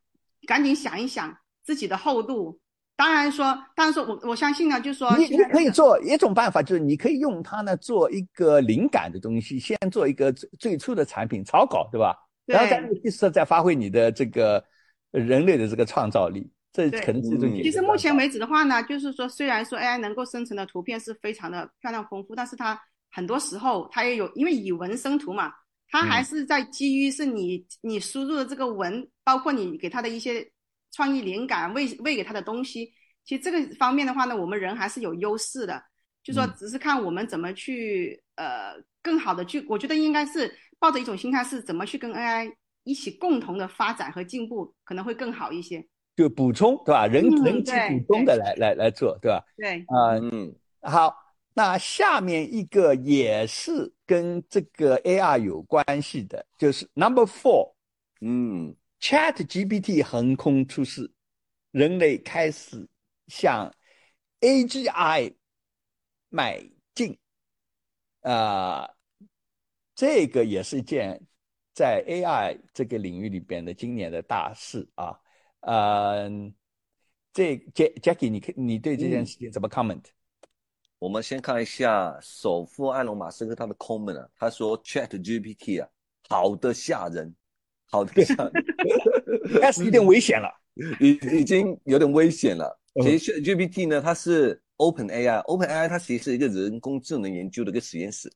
[0.47, 2.59] 赶紧想一想自己的厚度。
[2.99, 12.17] 当然说，当然说，我我相信呢，就是说，你你可以做一种办法，就是你可以用它呢做一个灵感的东西，先做一个最最初的产品草稿，对吧？
[12.47, 14.65] 然后在那个基础上再发挥你的这个
[15.11, 17.63] 人类的这个创造力，这可能是一种。
[17.63, 22.81] 其实目前为止的话呢，就是说，虽然说 AI 能够生成的图片是非常的漂亮丰富，但是它
[23.11, 25.53] 很多时候它也有，因为以文生图嘛，
[25.91, 30.51] 它还是在基于是你你输入的这个文，包括你给它的一些。
[30.93, 32.91] 创意灵感喂喂给它的东西，
[33.23, 35.83] 其实这个方面的话呢，我们人还是有优势的，
[36.23, 38.73] 就说只是看我们怎么去呃
[39.03, 42.55] 更好的去，我觉得应该是抱着一种心态，是怎么去跟 AI
[42.85, 45.87] 一起共同的发展和进步，可能会更好一些。
[46.17, 47.07] 就补充对吧？
[47.07, 47.73] 人人机
[48.07, 49.45] 补充的来来来做对吧？
[49.57, 51.15] 对，啊嗯，好，
[51.55, 57.75] 那下面一个也是跟这个 AR 有关系的，就是 Number Four，
[58.21, 58.75] 嗯。
[58.99, 61.13] Chat GPT 横空出世，
[61.71, 62.89] 人类开始
[63.29, 63.71] 向
[64.41, 65.35] AGI
[66.31, 66.65] 迈
[66.95, 67.17] 进，
[68.23, 68.89] 啊，
[69.97, 71.21] 这个也是一件
[71.75, 75.19] 在 AI 这个领域里边的今年的大事啊。
[75.63, 76.55] 嗯，
[77.33, 80.05] 这 Jack Jackie，你你对这件事情怎么 comment？
[80.99, 85.89] 我们先看一下首富埃隆马斯克他的 comment 啊，他说 Chat GPT 啊，
[86.29, 87.35] 好的吓人。
[87.89, 88.53] 好的吓人，
[89.61, 90.51] 开始有点危险了。
[91.01, 92.77] 已已经有点危险了。
[92.95, 98.29] 嗯其实 GPT 呢，它是 Open AI，Open AI 它其实是一个人工智能研究的一个实验室。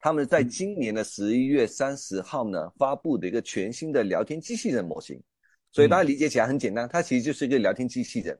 [0.00, 5.20] 他们在今年的十一月三十号呢，发布的一个全新的聊天机器人模型。
[5.70, 8.38] 所以大家理解起来很简单，它其实就是一个聊天机器人。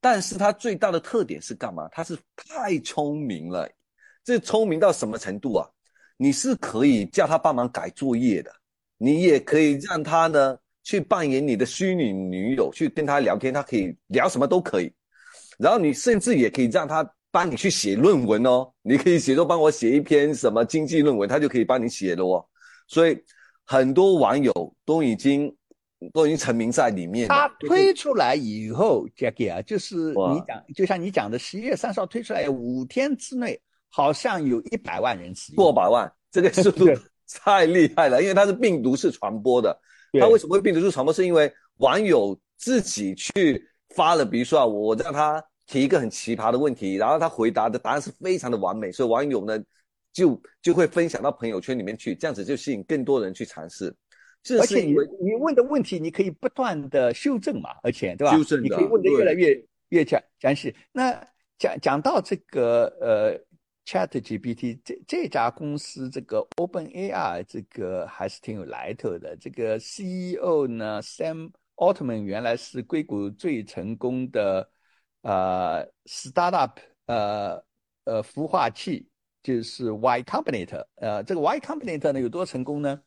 [0.00, 1.88] 但是它最大的特点是干嘛？
[1.90, 3.68] 它是太聪明了，
[4.22, 5.66] 这聪明到什么程度啊？
[6.18, 8.52] 你是可以叫它帮忙改作业的，
[8.96, 14.92] 你也可以让它呢去扮演你的虚拟女友，去跟他聊天，它可以聊什么都可以。
[15.58, 17.02] 然后你甚至也可以让它
[17.36, 22.42] 帮你去写论文哦，你可以写作帮我写一篇什么经济论文，他就可以帮你写了哦。
[22.88, 23.22] 所以
[23.62, 24.50] 很多网友
[24.86, 25.54] 都已经
[26.14, 27.46] 都已经成名在里面他。
[27.60, 33.60] 推出来以后，Jackie 啊，就是你讲，就像你讲的，十一月三十号推出来，五天之内
[33.90, 36.86] 好像有一百万人使用，过百万，这个速度
[37.44, 39.78] 太厉害了，因为它是病毒式传播的。
[40.18, 41.12] 它为什么会病毒式传播？
[41.12, 43.62] 是因为网友自己去
[43.94, 49.62] 发了，比如说啊，我让他提一个很奇葩的问题，然后他回答的答案是非常的完美，所以网友呢
[50.12, 53.94] 就就会分享到朋友圈里面去，这样子就吸引更多人去尝试。
[54.42, 58.36] 这而且你你问的问题，你可以不断的修正嘛，而且对吧？
[58.36, 60.72] 修正的你可以问的越来越越详详细。
[60.92, 61.12] 那
[61.58, 63.36] 讲讲到这个呃
[63.84, 69.36] ，Chat GPT 这这家公司，这个 Open AI 这个还是挺有来头的。
[69.36, 74.70] 这个 CEO 呢，Sam Altman 原来是硅谷最成功的
[75.26, 76.70] 呃 startup
[77.06, 77.60] 呃
[78.04, 79.08] 呃孵化器，
[79.42, 80.86] 就是 Y Combinator。
[80.96, 83.00] 呃，这个 Y Combinator 呢有多成功呢？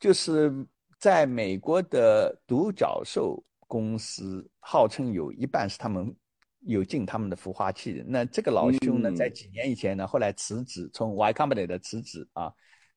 [0.00, 0.50] 就是
[0.98, 6.14] 在美国的独角兽公司，号称有一半是他们
[6.60, 8.02] 有进他们的孵化器的。
[8.06, 12.50] 那这个老兄呢，嗯在几年以前呢，后来辞职，从 Y Combinator 辞职啊，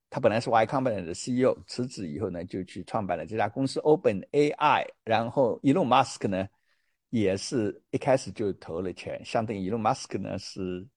[0.10, 4.86] 他本来是 Y Combinator 的 CEO，辞职以后呢，就去创办了这家公司 Open AI。
[5.04, 6.48] 然后 Elon Musk 呢，
[7.10, 10.88] 也是一开始就投了钱，相当于 Elon Musk 呢是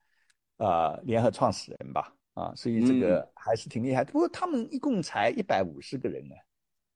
[0.57, 2.15] 呃联合创始人吧。
[2.35, 4.05] 啊，所以这嗯个还是挺厉害。
[4.05, 6.35] 不过他们一共才一百五十个人呢，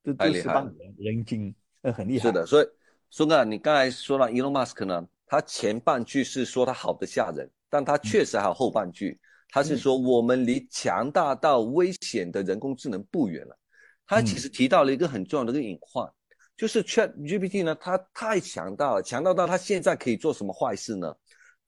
[0.03, 2.29] 都太厉害了都是帮人人精，呃，很厉害。
[2.29, 2.67] 是的，所以
[3.11, 13.59] 孙哥，你刚才说到 Elon Musk 呢，他前半句是说他好的吓人，但他确实还有后半句，他是说我们离强大到危险的人工智能不远了。
[14.07, 16.09] 他其实提到了一个很重要的一个隐患，
[16.57, 21.15] 就是 Chat GPT 呢，它太强大了，强大到它现在可以做什么坏事呢？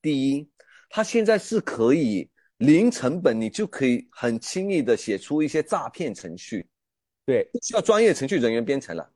[0.01, 0.49] 第一，
[0.89, 6.66] 它现在是可以零成本，你就可以很轻易的写出一些诈骗程序。
[7.24, 9.11] 对，不需要专业程序人员编程了。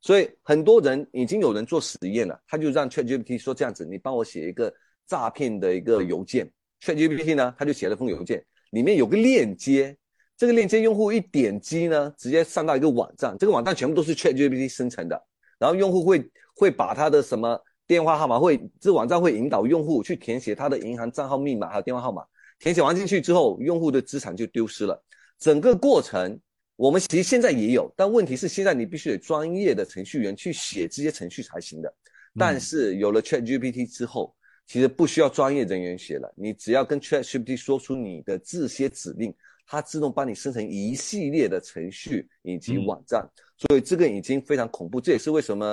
[0.00, 4.70] 所以很多人已经有人做实验了，他就让 ChatGPT 说这样子，你帮我写一个
[5.06, 6.50] 诈骗的一个邮件。
[6.80, 9.96] ChatGPT 呢，他就写了封邮件，里面有个链接，
[10.36, 15.22] 这个链接用户一点击呢，直接上到一个网站，这个网站全部都是 ChatGPT 生成的，
[15.58, 22.24] 然后用户会会把他的什么电话号码会，这网站会引导用户去填写他的银行账号密码还有电话号码，
[22.58, 25.00] 填写完进去之后，用户的资产就丢失了。
[25.38, 26.38] 整个过程
[26.76, 31.94] 我们其实现在也有，但问题是现在你必须得专业的程序员去写这些程序才行的。
[32.36, 34.34] 但是有了 ChatGPT 之后，
[34.66, 39.32] 其实不需要专业人员写了，你只要跟 ChatGPT 说出你的这些指令，
[39.66, 43.28] 它自动帮你生成一系列的程序以及网站。
[43.56, 45.66] 所以这个已经非常恐怖，这也是为什么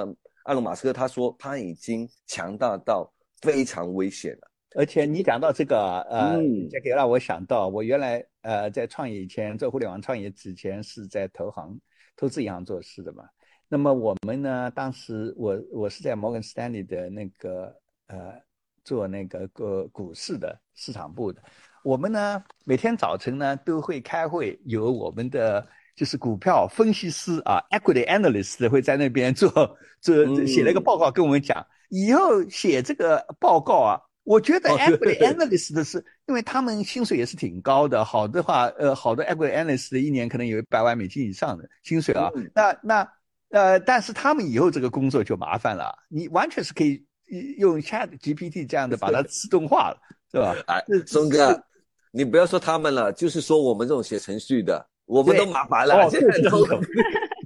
[0.44, 3.12] 埃隆·马斯克他说他已经强大到
[3.42, 4.52] 非常危险了。
[4.76, 11.78] 而且你讲到这个，呃，嗯这个让我想到，我原来呃在创业以前，做互联网创业之前是在投行、
[12.16, 13.26] 投资银行做事的嘛。
[13.68, 17.76] 那么我们呢，当时我我是在摩根斯丹利的那个
[18.08, 18.34] 呃
[18.84, 21.42] 做那个个股市的市场部的。
[21.84, 29.50] 我们呢每天早晨呢都会开会，有我们的就是股票分析师啊，equity analyst 会在那边做
[30.00, 34.00] 做嗯写了一个报告跟我们讲，以后写这个报告啊。
[34.24, 42.30] 我觉得哦 equity analyst 的是，因为他们薪水也是挺高的，好的话，呃，好的 equity analyst 一年可能有一百万美金以上的薪水啊。
[42.36, 43.12] 嗯那那
[43.50, 47.04] 呃，但是他们以后这个工作就麻烦了，你完全是可以
[47.58, 49.98] 用 Chat GPT 这样的把它自动化了，
[50.32, 50.56] 是吧？
[50.68, 51.62] 哎这，松哥，
[52.12, 55.96] 你不要说他们了，就是说我们这种写程序的，我们都麻烦了。
[55.96, 56.66] 哦，现在都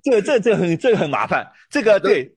[0.04, 2.30] 这这这这很这个很麻烦，这个对，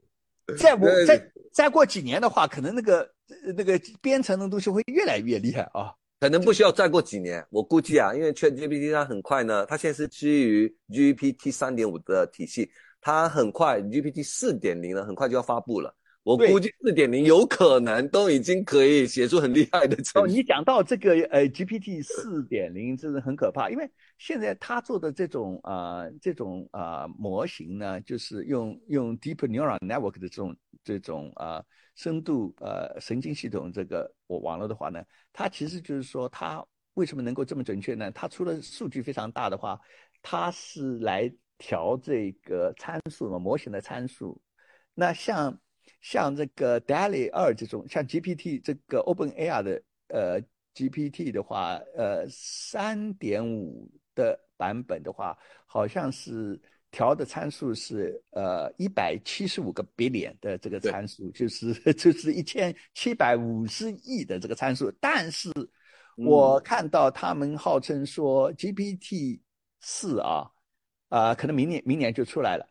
[0.59, 1.21] 再我再
[1.53, 5.93] 再过几年的话，可能那个呃那个编程的东西会越来越厉害啊。
[6.21, 12.69] 可能不需要再过几年，我估计啊，因为 ChatGPT 它很快呢，它现在是基于 GPT 三点五的体系，
[13.01, 15.95] 它很快 GPT 四点零呢很快就要发布了。
[16.29, 20.19] 我估计四点零有可能都已经可以写出很厉害的程序。
[20.19, 30.55] 哦，你讲到这个呃 GPT 四点零，真是很可怕，因为现在他做的这种啊这种啊模型呢，就是用用 Deep Neural Network 的这种
[30.85, 31.65] 这种啊
[31.97, 35.03] 深度呃神经系统这个我网络的话呢，
[35.33, 36.63] 它其实就是说它
[36.93, 38.11] 为什么能够这么准确呢？
[38.11, 39.81] 它除了数据非常大的话，
[40.21, 44.39] 它是来调这个参数嘛，模型的参数。
[44.93, 45.59] 那像
[46.01, 50.41] 像这个 DALL-E 二这种，像 GPT 这个 OpenAI 的呃
[50.75, 55.37] GPT 的话，呃三点五的版本的话，
[55.67, 64.91] 好像是调的参数是呃一百七十五个 billion 的这个参数，就是 就是一千七百五十亿的这个参数。
[65.01, 65.51] 但是
[66.15, 69.41] 我看到他们号称说 GPT
[69.81, 70.51] 四啊
[71.09, 72.67] 啊，可能明年明年就出来了。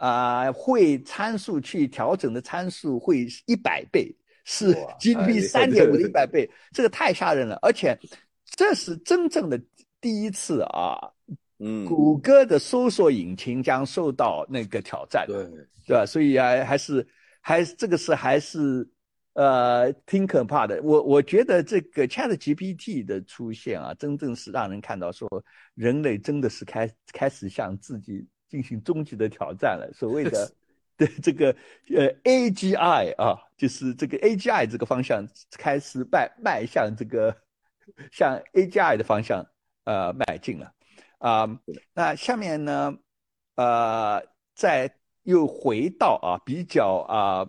[0.00, 4.10] 啊，会参数去调整的参数会一百倍，
[4.44, 7.58] 是 GPT 三点五的一百倍，这个太吓人了。
[7.60, 7.94] 而且
[8.46, 9.60] 这是真正的
[10.00, 10.96] 第一次啊，
[11.58, 15.44] 嗯，谷歌的搜索引擎将受到那个挑战，对，
[15.86, 16.06] 对吧？
[16.06, 17.06] 所以啊，还是
[17.42, 18.88] 还这个是还是
[19.34, 20.80] 呃挺可怕的。
[20.82, 25.28] 我我觉得这个 Chat GPT 的出现啊，真正是让人看到说
[25.74, 28.26] 人类真的是开开始向自己。
[28.50, 30.50] 进行终极的挑战了，所谓的
[30.98, 31.54] 对这个
[31.96, 37.34] 呃 AGI 啊，就是这个 AGI 这个方向开始迈迈向这个
[38.10, 39.46] 向 AGI 的方向
[39.84, 40.72] 呃迈进了
[41.18, 41.48] 啊。
[41.94, 42.98] 那下面呢
[43.54, 44.22] 呃
[44.54, 44.92] 再
[45.22, 47.48] 又回到啊比较啊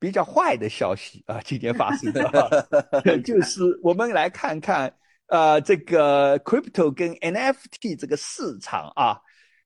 [0.00, 2.72] 比较坏的消息啊，今天发生的，
[3.22, 4.92] 就是我们来看看
[5.26, 9.20] 呃这个 Crypto 跟 NFT 这个市场啊。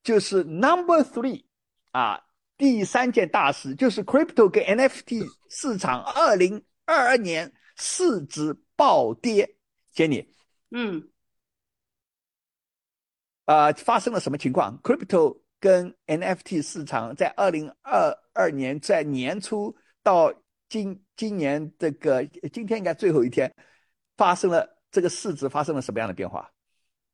[0.06, 1.44] 就是 number three
[1.90, 2.22] 啊，
[2.56, 9.56] 第三件大事就是 crypto 跟 NFT 市场二零二二年市值暴跌。
[9.92, 10.28] Jenny，
[10.70, 11.10] 嗯，
[13.46, 20.32] 啊，发生了什么情况？crypto 跟 NFT 市场在二零二二年在年初到
[20.68, 23.52] 今今年这个今天应该最后一天，
[24.16, 26.48] 发生了这个市值发生了什么样的变化？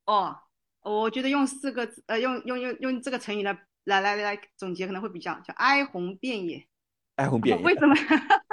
[0.04, 0.36] 哦。
[0.82, 6.64] 我觉得用四个字，呃，用用用用这个成语来来来来总结可能会比较叫哀鸿遍野。
[7.16, 7.64] 哀鸿遍野。
[7.64, 7.94] 为什么？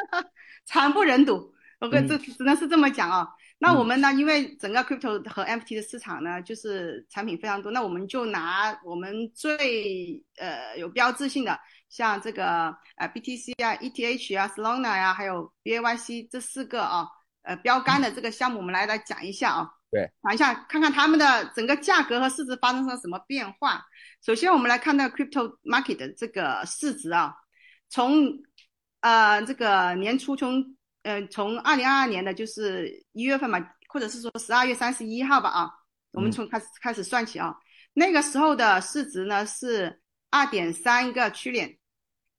[0.65, 1.53] 惨不忍睹。
[1.79, 3.27] 我跟这只能是这么讲啊。
[3.57, 4.13] 那我们呢？
[4.13, 7.71] 因为整个 crypto 和 NFT 的市场呢，就是产品非常多。
[7.71, 11.59] 那我们就拿我们最呃有标志性的，
[11.89, 17.07] 像这个呃 BTC 啊、ETH 啊、Solana 呀，还有 BAYC 这四个啊，
[17.41, 19.69] 呃标杆的这个项目，我们来来讲一下啊。
[19.91, 23.83] 对，讲一下，看看他们的整个价格和市值发生了什么变化。
[24.23, 27.33] 首先，我们来看到 crypto market 的这个市值啊，
[27.89, 28.27] 从
[28.99, 30.63] 呃这个年初，从
[31.01, 35.71] 呃从二零二二年的就是一月份嘛，或者是说十二月三十一号吧啊，
[36.11, 37.55] 我们从开始开始算起啊，
[37.93, 41.79] 那个时候的市值呢是二点三个区点，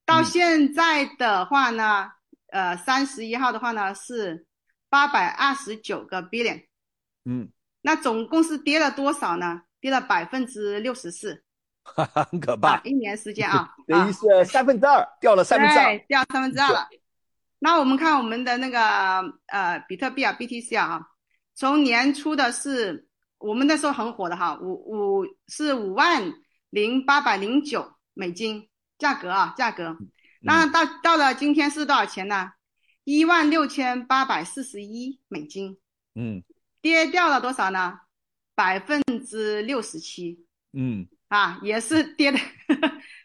[0.06, 2.12] 到现在的话呢，
[2.52, 4.46] 呃三十一号的话呢是
[4.88, 6.69] 八百二十九个 billion。
[7.24, 7.48] 嗯，
[7.82, 9.62] 那总共是跌了多少呢？
[9.80, 11.42] 跌了百分之六十四，
[11.82, 12.80] 很可怕。
[12.82, 16.88] 一年时间 啊，等于是三分之二掉了三分之二，掉三分之二了。
[17.58, 18.80] 那我们看我们的那个
[19.46, 21.00] 呃比特币啊，BTC 啊，
[21.54, 23.08] 从年初的是
[23.38, 26.32] 我们那时候很火的哈，五五是五万
[26.70, 28.68] 零八百零九美金
[28.98, 29.96] 价格啊价格，
[30.40, 32.52] 那到到了今天是多少钱呢？
[33.04, 35.78] 一万六千八百四十一美金。
[36.14, 36.42] 嗯。
[36.82, 38.00] 跌掉了多少呢？
[38.54, 40.44] 百分之六十七。
[40.72, 42.38] 嗯，啊，也是跌的，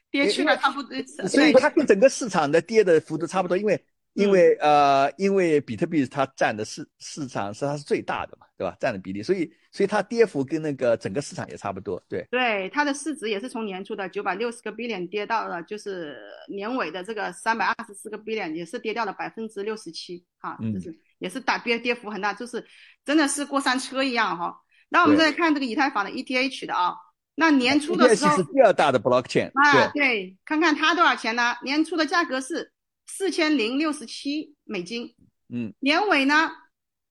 [0.10, 0.99] 跌去了差不多。
[1.28, 8.76] 所以它跟整个市场的跌的幅度差不多，因为因为呃，因为比特币它占的市市场是它是最大的嘛，对吧？
[8.80, 12.01] 占的比例，所以所以它跌幅跟那个整个市场也差不多。
[12.08, 20.26] 对对，它的市值也是从年初的九百六十个 billion 跌到了就是年尾的这个三百二十四个 billion，也是跌掉了百分之六十七。
[20.39, 20.97] 哈，就是。
[21.20, 22.66] 也是大跌，跌幅很大，就是
[23.03, 24.55] 真的是过山车一样哈。
[24.89, 26.95] 那我们再看这个以太坊的 ETH 的啊，
[27.36, 31.55] 那年初的时候是第二大的 blockchain 啊，对，看看它多少钱呢？
[31.63, 32.72] 年初的价格是
[33.07, 35.16] 四千零六十七美金，
[35.49, 36.51] 嗯，年尾呢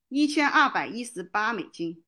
[0.09, 2.03] 一千二百一十八美金，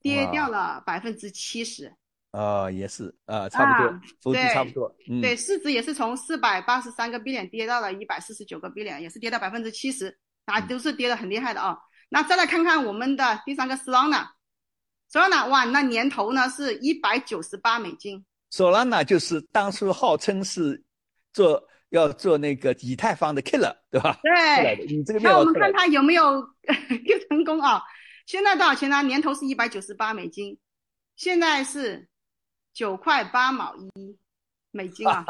[0.00, 1.94] 跌掉了百分之七十。
[2.30, 4.96] 啊，也是啊，差不多，幅度差不多。
[5.20, 10.18] 对，市值也是从四百八十三个 billion 跌到了一百四十九个 billion，也是跌到百分之七十。
[10.46, 11.78] 啊，都是跌得很厉害的啊。
[12.08, 18.24] 那再来看看我们的第三个 Solana，Solana 哇，那年头呢是一百九十八美金。
[18.50, 20.82] Solana 就是当初号称是
[21.32, 24.18] 做要做那个以太坊的 killer，对吧？
[24.22, 26.42] 对，你这个那我们看它有没有
[27.30, 27.82] 成功啊？
[28.26, 29.02] 现在多少钱呢？
[29.02, 30.58] 年头是一百九十八美金，
[31.16, 32.08] 现在是
[32.74, 34.18] 九块八毛一
[34.70, 35.24] 美金啊，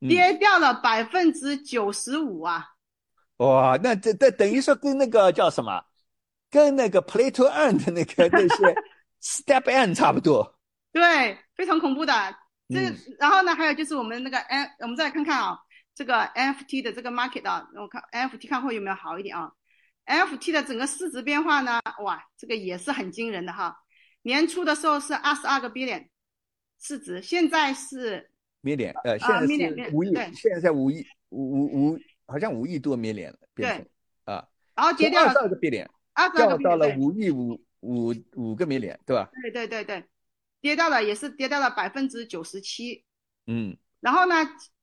[0.00, 2.70] 跌掉了百分之九十五啊！
[3.42, 5.84] 哇，那这这等于说跟那个叫什么，
[6.50, 8.74] 跟那个 Play to Earn 的那个那些
[9.20, 10.58] Step N 差不多。
[10.92, 12.12] 对，非常恐怖的。
[12.68, 12.78] 这
[13.18, 15.58] 然后呢，还有就是我们那个 N，我们再来看看啊，
[15.94, 19.50] 这个 NFT 的这个 market 啊，我看 NFT 看会有没有好一点啊
[20.06, 23.76] ？NFT 的整个市值变化呢，哇，这个也是很惊人的哈。
[24.22, 26.06] 年初的时候是二十二个 billion
[26.80, 28.30] 市值，现在是
[28.62, 31.98] million，呃，现在是五亿，现在在五亿五五五，
[32.32, 33.86] 好像五亿多了，变成
[34.24, 35.86] 啊，然后跌掉二十二个 billion，
[36.34, 39.30] 掉到了五亿五五五个 million，对吧？
[39.42, 40.04] 对对对对。
[40.60, 43.04] 跌掉了，也是跌掉了百分之九十七，
[43.48, 44.34] 嗯，然后呢，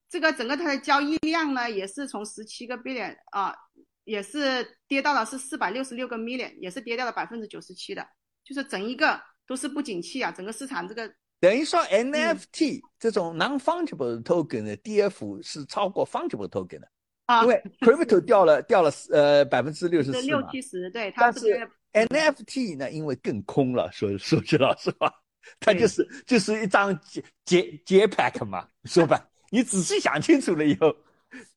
[0.09, 3.55] 这个整个它的交易量呢，也是从十七个 billion 啊，
[4.03, 8.05] 也是跌到了是四百六十六个 million，也是跌掉了百分之九十七的，
[8.43, 16.91] 就是整一个都是不景气啊，整个市场这个等于说 NFT 这种 non-fungible token 的跌幅是超过 fungible token 的
[17.29, 25.13] 啊，因为 crypto 掉了掉了呃百分之六十四六七十，对，但是 NFT 呢，因为更空了，说说句老实话。
[25.59, 30.95] 它就是就是一张节节节 pack 嘛，说吧，你仔细想清楚了以后，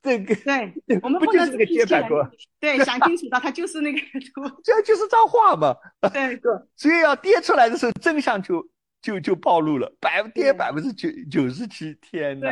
[0.03, 5.75] 这个对，我们不就是个节 pack 对，想清楚了，它就是那个图，这就是张画嘛。
[6.13, 6.39] 对，
[6.77, 8.67] 所以要跌出来的时候，真相就
[9.03, 12.49] 就就暴露了，百跌百分之九九十七，天呐，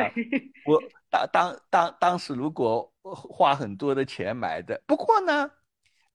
[0.65, 0.79] 我
[1.09, 5.49] 当当当当时如果花很多的钱买的，不过呢，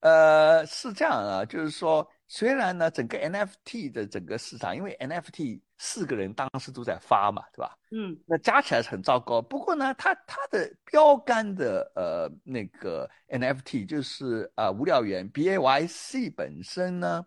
[0.00, 2.08] 呃，是这样啊，就是说。
[2.28, 7.78] 虽然呢，整个 NFT 的整个市场，因为 NFT 四个人当时都在发嘛，对吧？
[7.92, 9.40] 嗯，那加起来是很糟糕。
[9.40, 17.24] 不过呢，它它的标杆的呃那个 NFT 就是啊无聊猿 BAYC 本身呢，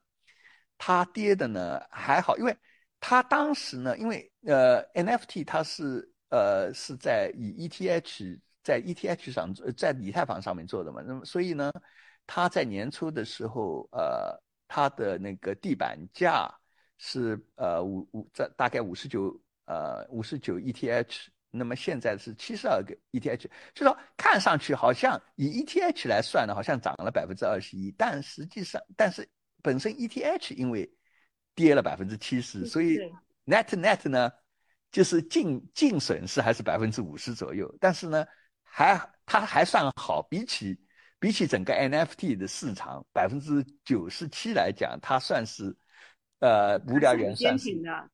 [0.77, 2.53] 它跌的呢还好，因为
[2.99, 11.71] 他当时呢，因为呃 NFT 它是呃是在以 ETH 在 ETH 上在以太坊上面做的嘛，那么所以呢，
[12.27, 14.39] 它在年初的时候呃。
[14.71, 16.47] 它的那个地板价
[16.99, 19.35] 是呃五五在大概五十九
[19.65, 29.27] 呃五十九 ETH，那么现在是七十二个 ETH，就说看上去好像以 ETH 来算呢，好像涨了百分之二十一，但实际上但是
[29.63, 30.87] 本身 ETH 因为
[31.59, 32.97] 跌了百分之七十，所以
[33.45, 34.31] net net 呢
[34.89, 38.25] 就是净净损失还是百分之五十左右，但是呢
[38.63, 40.79] 还它还算好，比起。
[41.21, 45.75] 比起整个 NFT 的市场百分之九十七来讲，它算是，
[46.39, 47.57] 呃，无聊猿算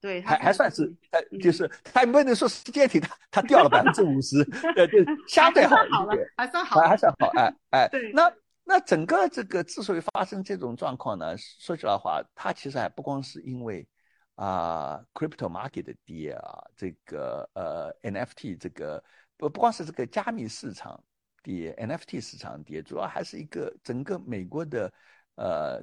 [0.02, 4.38] 对，还还算是，呃，就是它不能说是坚挺，它它掉了百分之五十，
[4.76, 8.28] 呃，就相对好一点，还算好，还算好，哎哎， 对，那
[8.66, 13.88] 那整个这个之所以发生这种状况呢，说句老实话，它其实还不光是因为
[14.36, 19.02] 啊，crypto market 的跌啊，这个呃 NFT 这个
[19.38, 21.02] 不不光是这个加密市场。
[21.46, 24.92] 跌 NFT 市场跌，主要还是一个整个美国的，
[25.36, 25.80] 呃，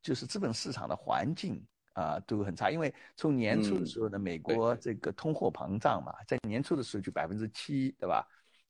[0.00, 1.60] 就是资本市场的环境
[1.94, 2.70] 啊都很差。
[2.70, 8.24] 因为从年初的时候呢，美国这个通货膨胀嘛，在年初的时候就百分之七，对吧？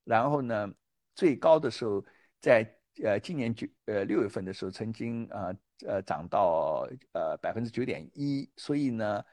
[0.05, 0.67] 然后呢，
[1.15, 2.03] 最高的时候
[2.41, 2.65] 在
[3.03, 5.55] 呃今年九呃六月份的时候，曾经啊
[5.87, 8.51] 呃涨到呃百分之九点一。
[8.57, 9.25] 所以呢，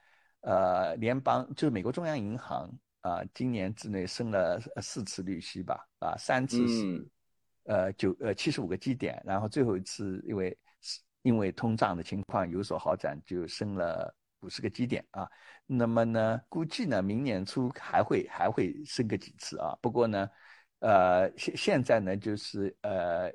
[0.42, 2.72] 呃，联邦就是美国中央银行。
[3.02, 7.10] 啊，今年之内升了四次利息吧，啊，三次是，
[7.64, 10.58] 呃，九呃七十五个基点，然后最后一次因为
[11.22, 15.26] 因为通胀的情况有所好转，就升了五十个基点啊。
[15.66, 19.74] 那么呢，估计呢明年初还会还会升个几次啊。
[19.82, 20.30] 不过呢，
[20.80, 23.32] 呃，现现在呢就是呃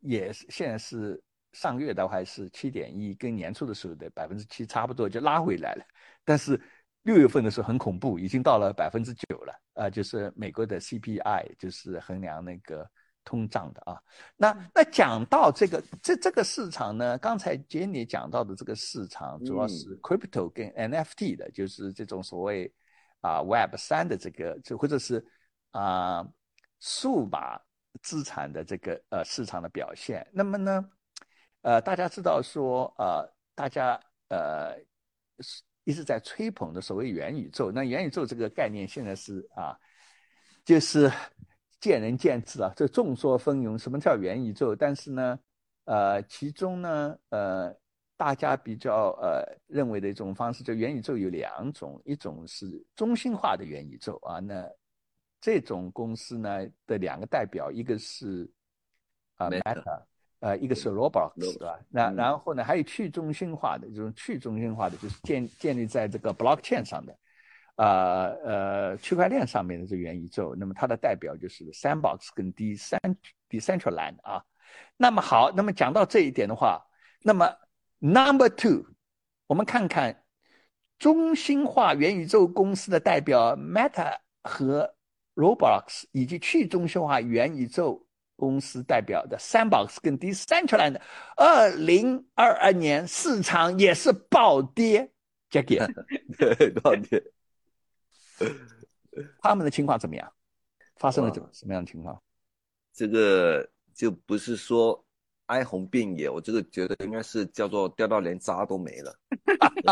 [0.00, 1.22] 也是现在是
[1.52, 5.84] 上个月的话是七点一，跟年初的时候的百分之七差不多，就拉回来了，
[6.24, 6.60] 但是。
[7.02, 12.86] 六月份的时候很恐怖，已经到了百分之九了，啊，就是美国的 CPI，就是衡量那个
[13.24, 13.98] 通胀的啊。
[14.36, 22.70] 那那讲到这个这这个市场呢，刚才 Jenny 讲到的这个市场主要是 crypto 跟 NFT 的，就是这种所谓
[23.22, 25.24] 啊 Web 三的这个，就或者是
[25.70, 26.28] 啊
[26.78, 27.58] 数码
[28.02, 30.26] 资产的这个呃市场的表现。
[30.32, 30.90] 那么呢，
[31.62, 34.76] 呃，大家知道说呃，大家呃
[35.40, 35.62] 是。
[35.84, 39.74] 一直在吹捧的所谓元宇宙，那元宇宙这个概念现在是啊，
[40.62, 41.10] 就是
[41.80, 43.78] 见仁见智啊，这众说纷纭。
[43.78, 44.76] 什么叫元宇宙？
[44.76, 45.38] 但是呢，
[45.86, 47.74] 呃，其中呢，呃，
[48.18, 54.70] 大家比较呃认为的一种方式，就元宇宙有两种，一种是中心化的元宇宙啊，那
[55.40, 58.50] 这种公司呢的两个代表，一个是
[59.36, 60.02] 啊 Meta
[60.40, 61.80] 呃，一个是 Roblox，Roblox，对吧？
[61.88, 67.18] 那嗯然后呢，还有去中心化的这种去中心化的，就是建建立在这个 blockchain 上的，
[67.76, 70.54] 呃呃，区块链上面的这个元宇宙。
[70.54, 73.16] 那么它的代表就是 Sandbox 跟 Decent
[73.48, 74.44] Decentraland 啊。
[74.96, 76.84] 那么好，那么讲到这一点的话，
[77.22, 77.52] 那么
[77.98, 78.84] Number Two，
[79.48, 80.22] 我们看看
[80.98, 84.94] 中心化元宇宙公司的代表 Meta 和
[85.38, 91.00] Roblox 以及去中心化元宇宙公司代表的 Sandbox 跟 Decentraland，
[91.36, 95.08] 二零二二年市场也是暴跌。
[95.48, 95.78] Jackie，
[96.36, 97.22] 对，多少点？
[99.40, 100.32] 他们的情况怎么样？
[100.96, 102.20] 发生了哇怎什么样的情况？
[102.92, 105.04] 这个就不是说
[105.48, 109.14] 哀鸿遍野，我这个觉得应该是叫做掉到连渣都没了。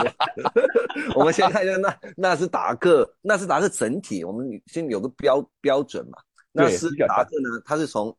[1.15, 6.19] 我们先看一下纳纳斯达克，纳斯达克整体，我们先有个标标准嘛。
[6.53, 8.17] 纳斯比较大达克呢，它是从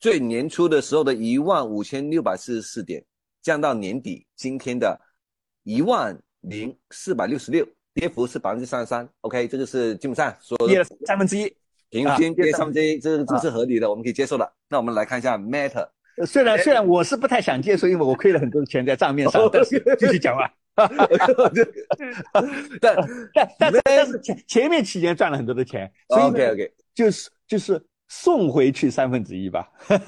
[0.00, 3.04] 最年初的时候的一万五千六百四十四点，
[3.42, 5.00] 降到年底今天的
[5.62, 9.08] 一万零四百六十六，跌幅是百分之三十三。
[9.22, 11.54] OK，这个是基本上说跌了三分之一。
[11.90, 14.52] 平啊均跌三分之一，这个这是合理的，我们可以接受的。
[14.68, 15.88] 那我们来看一下 Meta，呃
[16.26, 20.50] 虽然虽然我是不太想接受，因为我亏了很多钱在账面上，但是继续讲吧。
[22.80, 22.96] 但
[23.34, 29.68] 但但是但是前前面期间赚了很多的钱，所以呢 OK OK，就是就是送回去三分之一吧。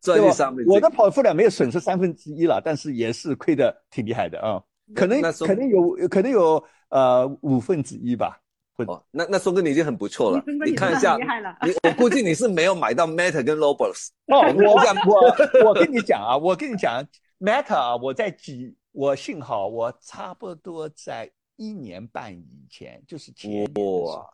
[0.00, 4.60] 赚对吧去三分之一我的 portfolio 没有损失三分之一了，但是也是亏的挺厉害的啊、
[4.94, 8.38] 可能可能有可能有呃五分之一吧。
[8.86, 11.16] 哦，那那松哥你已经很不错了你看一下。
[11.16, 14.64] 你我估计你是没有买到 Meta 跟 Roblox， 哦，我们
[15.06, 15.20] 我
[15.64, 17.04] 我我跟你讲啊，我跟你讲
[17.40, 24.24] ，Meta 啊，我在几，我幸好我差不多在一年半以前，就是前年的时候，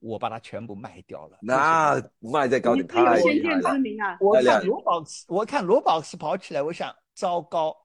[0.00, 1.38] 我把它全部卖掉了。
[1.40, 3.78] 那卖在高点你是有太先见之厉害了。
[3.78, 4.18] 明啊！
[4.20, 7.76] 我看罗宝斯，我看罗宝斯跑起来，我想糟糕，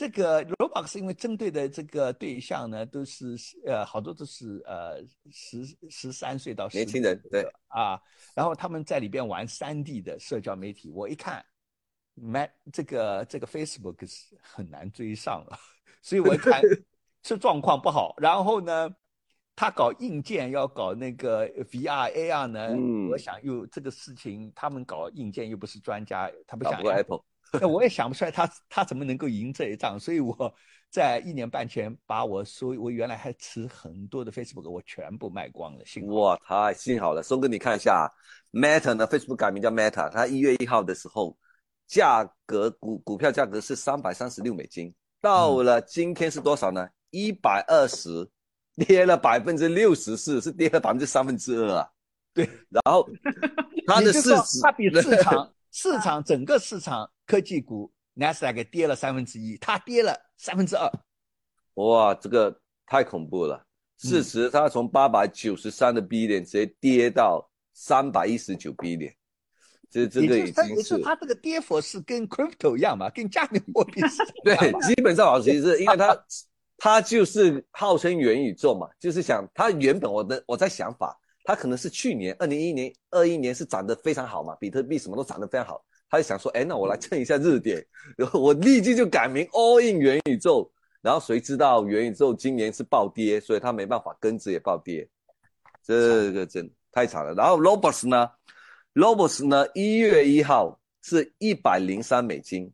[0.00, 3.36] 这个罗宝斯因为针对的这个对象呢，都是
[3.66, 8.00] 呃好多都是呃十十三岁到年轻人对啊，
[8.34, 11.44] 然后他们在里边玩三 D 的社交媒体，我一看
[12.14, 15.58] ，Mac 这个这个 Facebook 是很难追上了，
[16.00, 16.62] 所以我一看
[17.22, 18.88] 是状况不好，然后呢。
[19.56, 27.22] 他搞硬件要搞那个 VR AR 呢，嗯我想又这个事情，他们搞硬件又不是专家，他不像打不过 Apple，
[27.52, 30.54] 那我也想不出来他他怎么能够赢这一仗，所以我
[30.90, 37.22] 在一年半前把我所有我原来还持很多的 Facebook 我全部卖光了，幸好哇，太幸好了。
[37.22, 38.12] 松哥，你看一下
[38.52, 41.36] Meta 呢，Facebook 改名叫 Meta，它一月一号的时候，
[41.86, 46.88] 价格股股票价格是三百三十六美金，到了今天是多少呢？
[47.10, 48.28] 一百二十，
[48.76, 51.88] 跌了百分之六十四，是跌了百分之三分之二啊。
[52.32, 53.08] 对，然后
[53.86, 60.90] 它的市值，它比市场市场整个市场科技股 NASDAQ 跌了三分之一，它跌了三分之二，
[61.74, 63.64] 哇，这个太恐怖了。
[63.98, 69.14] 市值它从八百九十三的 B 点直接跌到三百一十九 B 点，
[69.88, 76.24] 这这个已经是它这个跌幅是跟 crypto 一样嘛，跟加密货币是对，基本上老实是因为它
[76.78, 87.86] 它就是号称元宇宙嘛，就是想它原本我的我在想法，它可能是去年二零一一年二一年是涨得非常好嘛，比特币什么都涨得非常好，他就想说，哎，那我来蹭一下热点，
[88.16, 90.68] 然后我立即就改名 All In 元宇宙，
[91.00, 95.08] 然后谁知道元宇宙今年是暴跌，所以他没办法跟着也暴跌，
[95.84, 97.32] 这个真太惨了。
[97.34, 98.28] 然后 Roblox 呢
[98.94, 102.70] ，Roblox 呢一月一号是一百零三美金，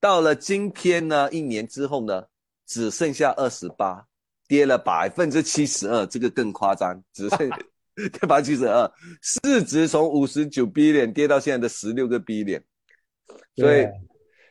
[0.00, 2.24] 到了今天呢，一年之后呢，
[2.66, 4.04] 只剩下二十八，
[4.48, 7.38] 跌了百分之七十二，这个更夸张，只剩
[7.94, 12.62] 跌 百分之七十二，市值从五十九 B 点跌到现在的十六个 B 点，
[13.60, 13.92] 所以对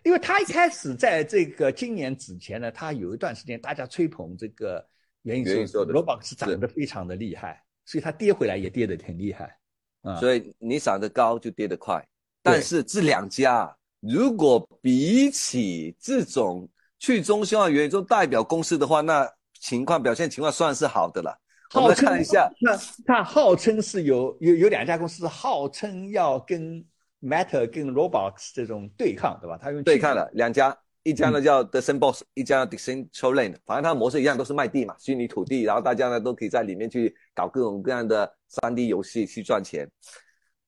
[0.05, 4.83] 因为他一开始在这个今年之前呢，他有一段时间大家吹捧这个
[5.23, 9.57] 元宇宙元宇宙的 Roblox 涨得非常的厉害，所以它跌回来也跌得挺厉害
[10.01, 10.15] 啊。
[10.15, 12.03] 所以你涨得高就跌得快。
[12.41, 19.29] 但是这两家如果比起这种去中心化元宇宙代表公司的话，那
[19.59, 21.37] 情况表现情况算是好的了。
[21.75, 26.83] 我们看一下，那它号称是有有有两家公司号称要跟
[27.21, 29.57] Meta 跟 Roblox 这种对抗，对吧？
[29.61, 39.89] 它用对抗了两家，一家呢叫 The Sandbox，、一家叫 Decentraland，反正它的模式一样，都是卖地嘛，虚拟土地，然后大家呢都可以在里面去搞各种各样的 3D 游戏去赚钱。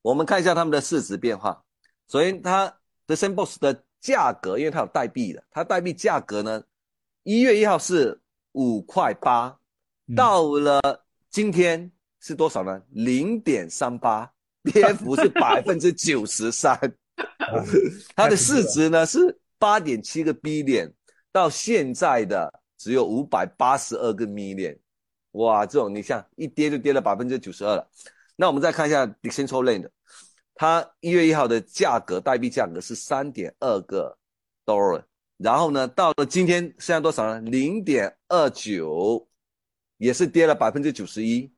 [0.02, 1.62] 我们看一下他们的市值变化。
[2.08, 2.68] 首先，它
[3.06, 6.62] The Sandbox 的价格，因为它有代币的，它代币价格呢，
[7.22, 8.20] 一月一号是
[8.52, 9.58] 五块八，
[10.08, 10.80] 嗯到了
[11.30, 11.90] 今天
[12.20, 12.82] 是多少呢？
[12.90, 14.30] 零点三八，
[14.64, 16.78] 跌幅是百分之九十三。
[18.16, 20.92] 它的市值呢是八点七个 B 点，
[21.30, 24.78] 到现在的只有五百八十二个 million。
[25.32, 27.90] 哇，这种你像一跌就跌了百分之九十二了。
[28.36, 29.88] 那我们再看一下 Decentraland，
[30.54, 34.16] 它一月一号的价格代币价格是三点二个
[34.66, 35.04] dollar，
[35.36, 37.40] 然后呢，到了今天现在多少呢？
[37.40, 39.26] 零点二九，
[39.98, 41.52] 也是跌了百分之九十一。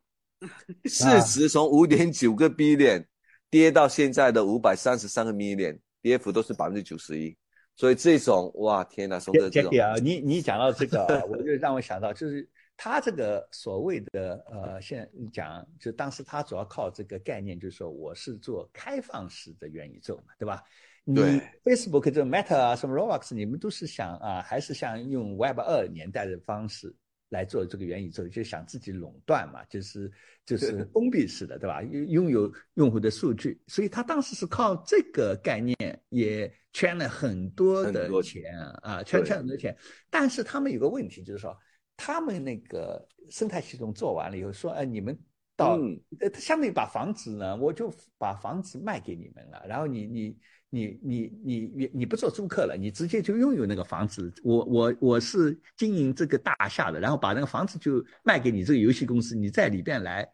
[0.87, 3.07] 市值从五点九个 B 点
[3.51, 7.37] 跌到现在的五百三十三个 million，跌幅都是百分之九十一。
[7.77, 12.49] 所以这种哇，天哪，松哥这种啊，你你讲到这个， 我就让我想到就是。
[12.77, 20.61] 他这个所谓的呃，现在讲，就当时他主要靠这个概念，就是说我是做开放式的元宇宙嘛，对吧？
[21.05, 21.21] 你
[21.63, 26.93] Facebook 这 Meta 啊，什么 Roblox，你们都是想啊，还是想用 Web 二年代的方式
[27.35, 30.11] 来做这个元宇宙，就想自己垄断嘛，就是
[30.47, 31.83] 就是封闭式的，对吧？
[31.83, 35.77] 拥拥有用户的数据，所以他当时是靠这个概念
[36.09, 39.77] 也圈了很多的钱啊，圈圈很多钱。
[40.09, 41.55] 但是他们有个问题，就是说。
[41.97, 45.17] 他们那个生态系统做完了以后，说：“哎，你们
[45.55, 45.79] 到
[46.19, 49.65] 呃，相当于把房子呢，我就把房子卖给你们了。
[49.69, 50.37] 然后你你
[50.75, 54.33] 你你你你你不做租客了，你直接就拥有那个房子。
[54.43, 60.29] 我我我是经营这个大厦的，然后把那个房子就卖给你这个游戏公司，你在里边来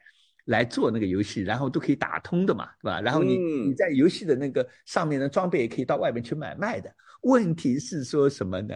[0.46, 3.00] 来做那个游戏，然后都可以打通的嘛，对吧？
[3.00, 6.90] 然后你你在游戏的那个上面的装备也可以到外面去买卖的。
[7.22, 8.74] 问题是说什么呢？”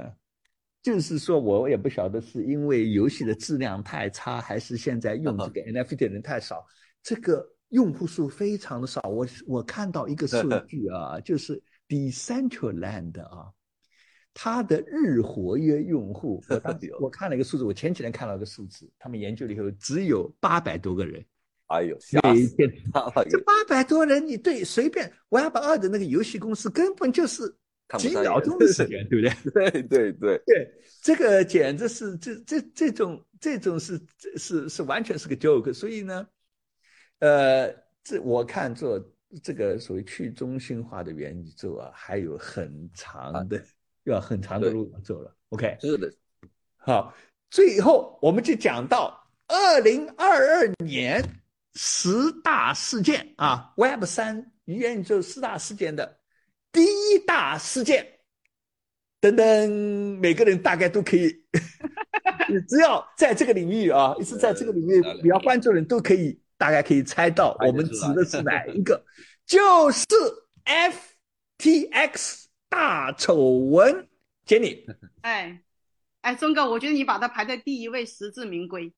[0.85, 6.62] 就是说，我也不晓得是因为游戏的质量太差，还是现在用这个 NFT 的人太少，
[7.03, 7.43] 这个
[7.75, 9.01] 用户数非常的少。
[9.03, 13.51] 我我看到一个数据啊，就是 Decentraland 啊，
[14.33, 21.25] 它的日活跃用户， 我当时我看了一个数字，我前几天看到一个数字，他们研究了以后只有八百多个人。
[21.66, 22.70] 哎呦，每一天
[23.29, 27.57] 这八百多人，你对随便 Web 二的那个游戏公司根本就是。
[27.99, 29.53] 几秒钟的时间，对不对？
[29.70, 34.01] 对对对对，这个简直是这这这种这种是
[34.37, 35.70] 是是完全是个 joke。
[35.72, 36.27] 所以呢，
[37.25, 39.03] 呃，这我看做
[39.43, 43.64] 这个所谓去中心化的元宇宙啊，还有很长的
[44.03, 45.35] 要很长的路要走了。
[45.49, 46.12] OK，是的。
[46.77, 47.14] 好，
[47.49, 51.25] 最后我们就讲到二零二二年
[51.77, 56.18] 十大事件啊，Web 三元宇宙四大事件的。
[56.70, 58.07] 第一大事件，
[59.18, 61.43] 等等，每个人大概都可以，
[62.68, 69.05] 只要在这个领域啊，一直在这个领域比较关注的人都可以，大概可以猜到我们指的是哪一个，
[69.47, 70.07] 就是
[71.59, 74.09] FTX 大丑闻。
[74.45, 74.85] 杰尼，
[75.23, 75.63] 哎，
[76.21, 78.93] 哎，钟哥，我觉得你把它排在第一位，实至名归。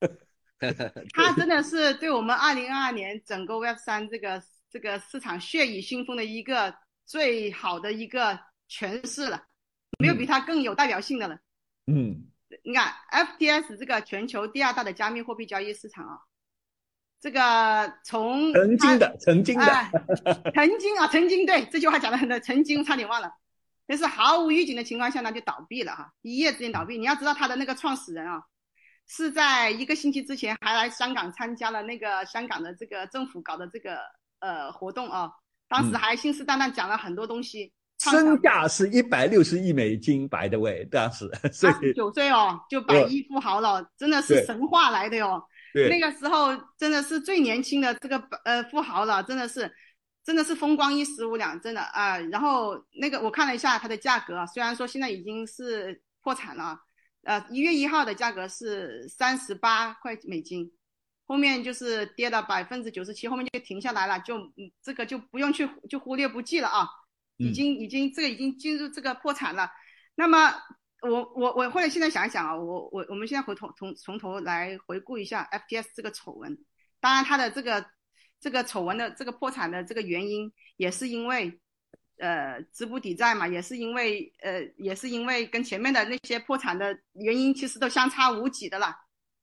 [1.12, 6.74] 他真的是对我们二零二二年整个 Web 三这个这个市场血雨腥风的一个。
[7.04, 8.38] 最好的一个
[8.70, 9.42] 诠释了，
[9.98, 11.36] 没有比它更有代表性的了。
[11.86, 12.30] 嗯，
[12.62, 16.20] 你看，FTS 这个全球第二大的加密货币交易市场啊，
[17.22, 19.64] 这个从曾经的曾经的
[20.52, 23.30] 曾经啊曾经对这句话讲的很对，曾经差点忘了，
[23.86, 26.98] 就是毫无预警的情况下呢就倒闭了哈，一夜之间倒闭。
[26.98, 28.42] 你要知道他的那个创始人啊，
[29.06, 33.98] 是在一个星期之前还来香港参加了那个香港的这个政府搞的这个
[34.40, 35.30] 呃活动啊。
[35.68, 45.40] 当时还信誓旦旦讲了很多东西，身价是一百六十亿美金，白的位当时二十九岁哦，就百亿富豪了，真的是神话来的哟。
[45.88, 46.48] 那个时候
[46.78, 49.72] 真的是最年轻的这个呃富豪了，真的是，
[50.24, 52.18] 真的是风光一时无两，真的啊。
[52.18, 56.78] 然后那个我看了一下它的价格，虽然说现在已经是破产了，
[57.24, 60.72] 呃，一月一号的价格是三十八块美金。
[61.24, 66.86] 后面就是跌了百分之九十七，后面就停下来了，就嗯，这个就不用去就忽略不计了啊，
[67.38, 69.70] 已经已经这个已经进入这个破产了。
[70.14, 70.52] 那么
[71.02, 76.56] 我我我或者现在想一想啊，我我我们现在回头从从头来回顾一下 FTS 这个丑闻，
[77.00, 77.84] 当然它的这个
[78.40, 81.60] 这个丑闻的这个破产的这个原因也是因为
[82.18, 88.96] 呃资不抵债嘛，也是因为呃也是因为跟前面的那些破产的原因其实都相差无几的啦，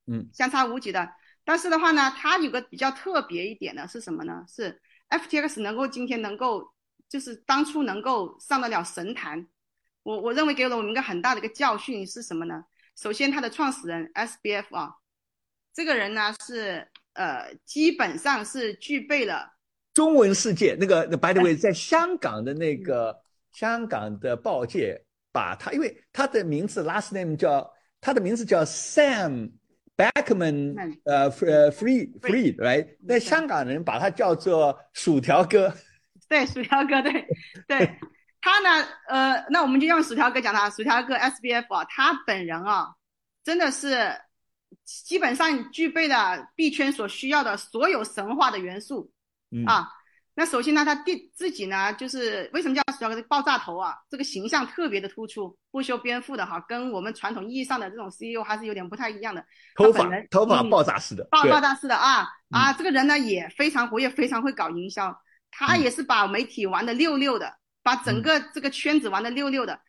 [0.06, 1.08] 嗯，相差无几的。
[1.44, 4.44] 但是的话呢，它有个比较特别一点的是什么呢？
[4.48, 6.72] 是 FTX 能够今天能够，
[7.08, 9.46] 就是当初能够上得了神坛，
[10.02, 12.64] 我我认为给了我们一个很大的一个教训是什么呢？
[12.96, 14.90] 首先，它的创始人 SBF 啊，
[15.74, 19.52] 这个人呢是呃，基本上是具备了
[19.94, 23.16] 中文世界那个 By the way， 在香港的那个
[23.52, 25.02] 香港的报界
[25.32, 29.52] 把他，因为他的名字 last name 叫他的名字叫 Sam。
[30.00, 35.74] Backman 嗯呃呃 Free Free right，那香港人把他叫做薯条哥。
[36.26, 37.26] 对，薯条哥，对
[37.68, 37.98] 对，
[38.40, 42.94] 他呢，呃，那我们就用薯条哥讲他，薯条哥 SBF 啊，他本人啊，
[43.44, 44.18] 真的是
[44.84, 49.12] 基本上具备了币圈所需要的所有神话的元素
[49.50, 49.88] 嗯啊。
[50.34, 53.14] 那首先呢，他第自己呢，就是为什么叫薯条哥？
[53.14, 59.44] 这个爆炸头啊，这个形象特别的突出，不修边幅的哈，跟我们传统意义上的这种 CEO 还是有点不太一样的。
[59.74, 62.72] 头发头发嗯爆炸式的，爆爆炸式的啊啊！
[62.72, 65.14] 这个人呢也非常活跃，非常会搞营销。
[65.50, 69.80] 他嗯也是把媒体玩的溜溜的，把整个这个圈子玩的溜溜的。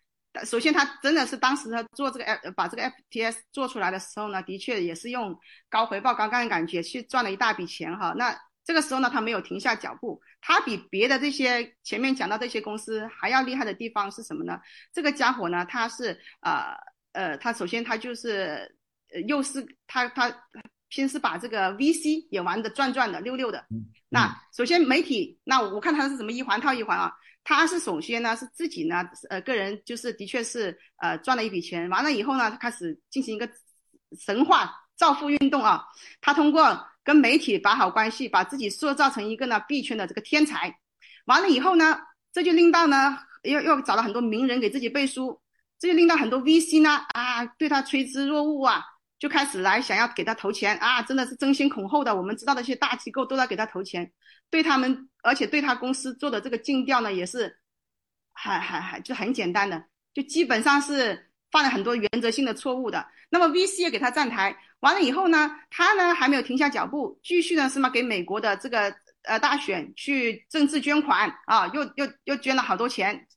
[0.45, 5.37] 首先，他真的是当时他做这个 F 把这个 FTS 做出来的时候呢，的确也是用
[5.67, 8.13] 高回报、高杠杆感觉去赚了一大笔钱哈。
[8.15, 14.57] 那这个时候呢，他没有停下脚步，他比别的这些前面讲到这些公司还要厉害的地方是什么呢？
[14.93, 16.73] 这个家伙呢，他是呃
[17.11, 18.73] 呃，他首先他就是
[19.13, 20.33] 呃又是他他
[20.89, 23.65] 先是把这个 VC 也玩的转转的溜溜的。
[24.07, 27.11] 那首先媒体，那我看他是怎么一环套一环啊？
[27.43, 33.49] 他是首先呢是自己呢呃个人就是的确是呃赚了一笔钱，完了以后呢他开始进行一个
[34.19, 35.83] 神话造富运动啊，
[36.21, 40.71] 他通过跟媒体打好关系，把自己塑造成一个呢币圈的这个天才，
[41.25, 41.97] 完了以后呢，
[42.31, 45.41] 这就令到呢又又找了很多名人给自己背书，
[45.79, 48.83] 这就令到很多 VC 呢啊对他趋之若鹜啊。
[49.21, 52.15] 就开始来想要给他投钱啊，真的是争先恐后的。
[52.15, 54.11] 我们知道的一些大机构都在给他投钱，
[54.49, 57.55] 对他们，而且对他公司做的这个尽调呢，也是
[58.33, 63.07] 还还还就很简单的，就基本上是犯了很多原则性的错误的。
[63.29, 68.91] 那么 VC 也给他站台，完了以后呢，他呢还没有停下脚步，继续呢是嘛给美国的这个
[69.25, 73.27] 呃大选去政治捐款啊，又又又捐了好多钱。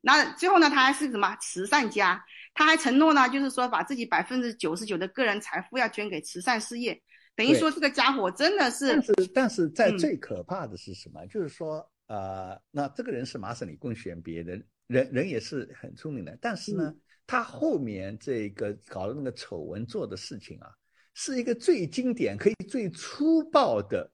[0.00, 2.24] 那最后呢，他还是什么慈善家？
[2.56, 7.00] 他还承诺呢，就是说把自己百分之九十九的个人财富要捐给慈善事业，
[7.36, 8.88] 等于说这个家伙真的是。
[8.88, 11.24] 但是但是在嗯最可怕的是什么？
[11.26, 16.94] 就是说呃，那这个人是麻省理工学院毕业的人，人也是很聪明的，但是呢，
[17.26, 20.70] 他后面这个搞的那个丑闻做的事情啊，
[21.12, 24.10] 是一个最经典、可以最粗暴的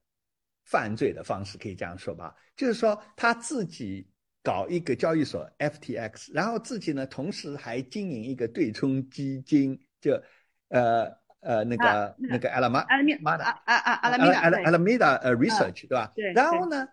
[0.65, 2.35] 犯罪的方式，可以这样说吧？
[2.57, 4.05] 就是说他自己。
[4.43, 10.21] 搞一个交易所 FTX，然后自己呢，同时还经营一个对冲基金，就
[10.69, 11.05] 呃
[11.39, 16.13] 呃那个、啊、那个阿拉玛阿拉米玛阿拉米达阿拉阿拉米达呃 research、啊、对吧？
[16.17, 16.33] 对。
[16.33, 16.89] 然后呢，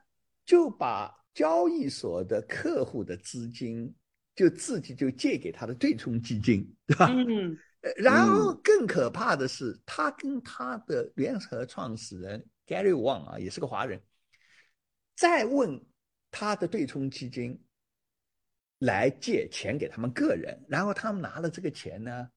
[0.45, 3.95] 就把交易所的客户的资金
[4.35, 7.07] 就自己就借给他的对冲基金，对吧？
[7.09, 7.57] 嗯。
[7.97, 13.99] 然后更可怕的是，他跟他的联合创始人 Gary Wang 啊，也是个华人，
[15.15, 15.81] 再问。
[16.31, 17.60] 他的对冲基金
[18.80, 22.30] 来借钱给他们个人，然后他们拿了这个钱呢，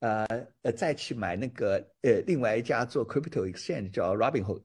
[0.00, 0.26] 呃
[0.62, 4.62] 呃，再去买那个呃另外一家做 crypto exchange 叫 Robinhood，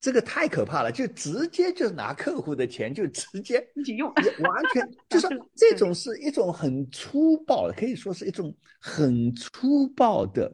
[0.00, 10.52] 这个太可怕了，就直接就拿客户的钱就直接自己用，完全 就是这种是一种很粗暴的，可以说是一种很粗暴的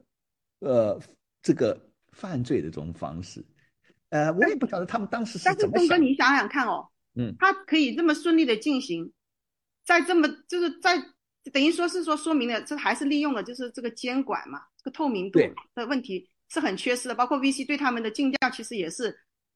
[0.58, 1.00] 呃
[1.40, 1.80] 这个
[2.12, 3.42] 犯罪的这种方式。
[4.10, 5.70] 呃，我也不晓得他们当时是怎么想。
[5.70, 6.86] 但是东哥，你想想看哦。
[7.20, 9.12] 嗯，它可以这么顺利的进行，
[9.84, 10.96] 在这么就是在
[11.52, 15.38] 等于说是说说明了这还是利用了就是这个监管嘛，这个透明度
[15.74, 19.14] 的问题是很缺失的，包括 VC 对他们的竞价其实也是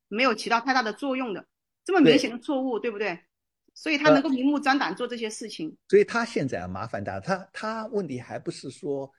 [0.08, 1.46] 没有起到太大的作用的，
[1.84, 3.18] 这么明显的错误，对不对？
[3.74, 5.68] 所以他能够明目张胆做这些事情。
[5.70, 9.10] 呃、所以他现在啊麻烦大，他他问题还不是说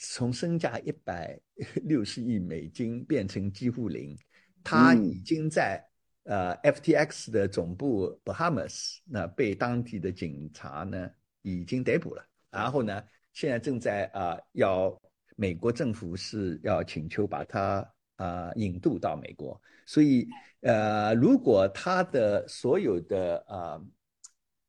[0.00, 1.38] 从身价一百
[1.84, 4.16] 六十亿美金变成几乎零，
[4.64, 5.84] 他已经在。
[6.24, 11.10] 呃，FTX 的总部 Bahamas 那被当地的警察呢
[11.42, 14.96] 已经逮捕了，然后呢，现在正在啊、要
[15.34, 17.84] 美国政府是要请求把他
[18.14, 20.28] 啊、引渡到美国，所以
[20.60, 23.82] 呃，如果他的所有的啊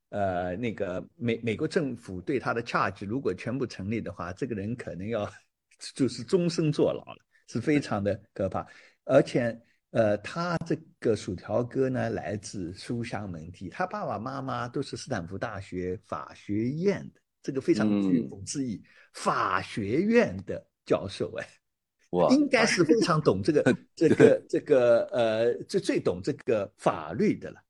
[0.09, 5.31] 呃，呃那个美美国政府对他的 charge 如果全部成立的话，这个人可能要
[5.93, 7.17] 就是终身坐牢了，
[7.47, 8.65] 是非常的可怕，
[9.03, 9.55] 而且。
[9.93, 18.83] 呃，他这个薯条哥呢，来自书香门第，他爸爸妈妈都是斯坦福大学法学院的，这个非常具讽刺意，
[19.13, 21.47] 法学院的教授哎，
[22.09, 27.61] 哇，应该是非常懂这个 这个这个呃，最最懂这个法律的了，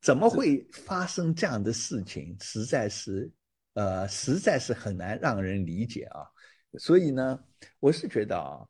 [0.00, 2.36] 怎么会发生这样的事情？
[2.40, 3.28] 实在是
[3.74, 6.22] 呃，实在是很难让人理解啊。
[6.78, 7.40] 所以呢，
[7.80, 8.60] 我是觉得啊，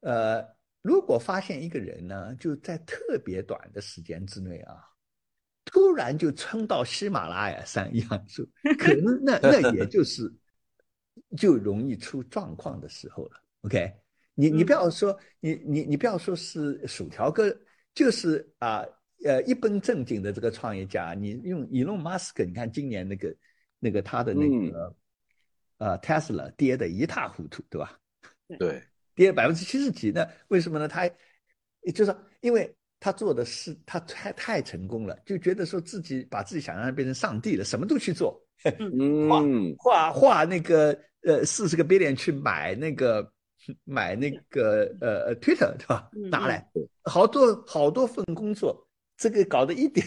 [0.00, 0.59] 呃。
[0.82, 4.82] 如果发现一个人呢，就在特别短的时间之内啊，
[5.64, 8.48] 突然就冲到喜马拉雅山一样树，
[8.78, 10.32] 可能那 那也就是
[11.36, 13.42] 就容易出状况的时候了。
[13.62, 13.92] OK，
[14.34, 17.54] 你你嗯不要说你你你不要说是薯条哥，
[17.92, 18.82] 就是啊
[19.24, 23.36] 呃一本正经的这个创业家，你用 Elon Musk，你看今年那个
[23.78, 24.96] 那个他的那嗯个、
[25.76, 27.98] 呃 Tesla 跌得一塌糊涂，对吧？
[28.58, 28.82] 对，
[29.20, 30.26] 跌百分之七十几呢？
[30.48, 30.88] 为什么呢？
[30.88, 31.04] 他
[31.82, 38.42] 也就是说因为他做的事他太太成功了，就觉得说自己把自己想象变成上帝了，什么都去做，
[38.78, 43.30] 嗯， 花花那个呃四十个 billion 去买那个
[43.84, 46.30] 买那个呃呃 Twitter 对吧嗯？
[46.30, 46.66] 拿来
[47.04, 48.88] 好多好多份工作，
[49.18, 50.06] 这个搞得一点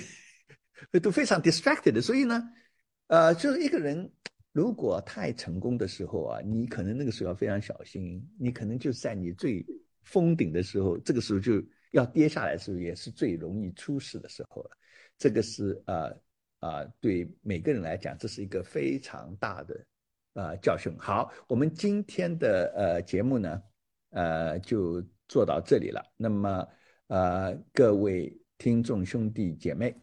[1.04, 2.42] 都非常 distracted，所以呢，
[3.10, 4.12] 呃，就是一个人
[4.54, 9.66] 如果太成功的时候啊，你可能那个时候要非常小心，你可能就在你最
[10.04, 11.62] 封顶的时候，这个时候就
[11.92, 14.70] 要跌下来的时候，也是最容易出事的时候了。
[15.18, 16.16] 这个是呃
[16.60, 19.86] 啊、对每个人来讲，这是一个非常大的
[20.34, 20.96] 呃教训。
[20.98, 23.62] 好，我们今天的呃节目呢，
[24.12, 26.02] 呃就做到这里了。
[26.16, 26.68] 那么
[27.08, 29.94] 呃各位听众兄弟姐妹，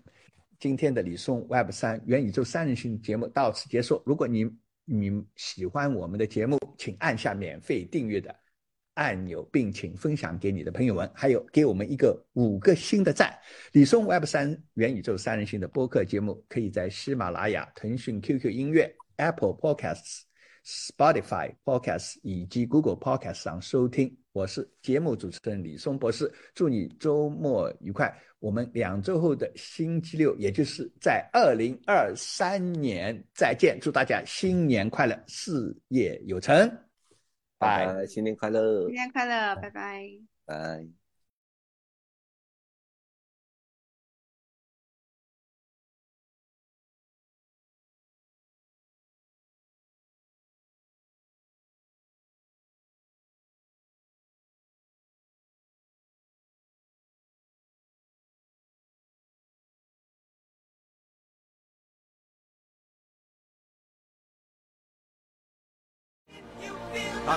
[0.61, 4.03] 今天的李松 Web 三元宇宙三人行节目到此结束。
[4.05, 4.45] 如果你
[4.85, 8.35] 你喜欢我们的节目，请按下免费订阅的
[8.93, 13.35] 按钮，并请分享给你的朋友们，还有给我们一个五个星的赞。
[13.73, 20.25] 李松 Web 三元宇宙三人行的播客节目，可以在喜马拉雅、腾讯 QQ 音乐、Apple Podcasts、
[20.67, 24.15] Spotify Podcasts 以及 Google Podcasts 上收听。
[24.33, 28.15] 我是节目主持人李松博士，祝你周末愉快。
[28.41, 33.79] 我们两周后的星期六，也就是在二零二三年再见。
[33.81, 36.69] 祝大家新年快乐，事业有成。
[37.59, 37.87] 拜。
[37.87, 40.09] 拜拜，新年快乐新，年快乐，拜拜。
[40.47, 41.00] 拜。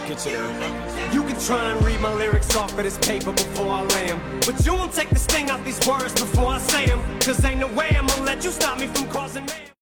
[0.10, 4.20] You can try and read my lyrics off of this paper before I lay 'em,
[4.46, 7.00] But you won't take the sting out these words before I say 'em.
[7.22, 9.64] Cause ain't no way I'm gonna let you stop me from causing mayhem.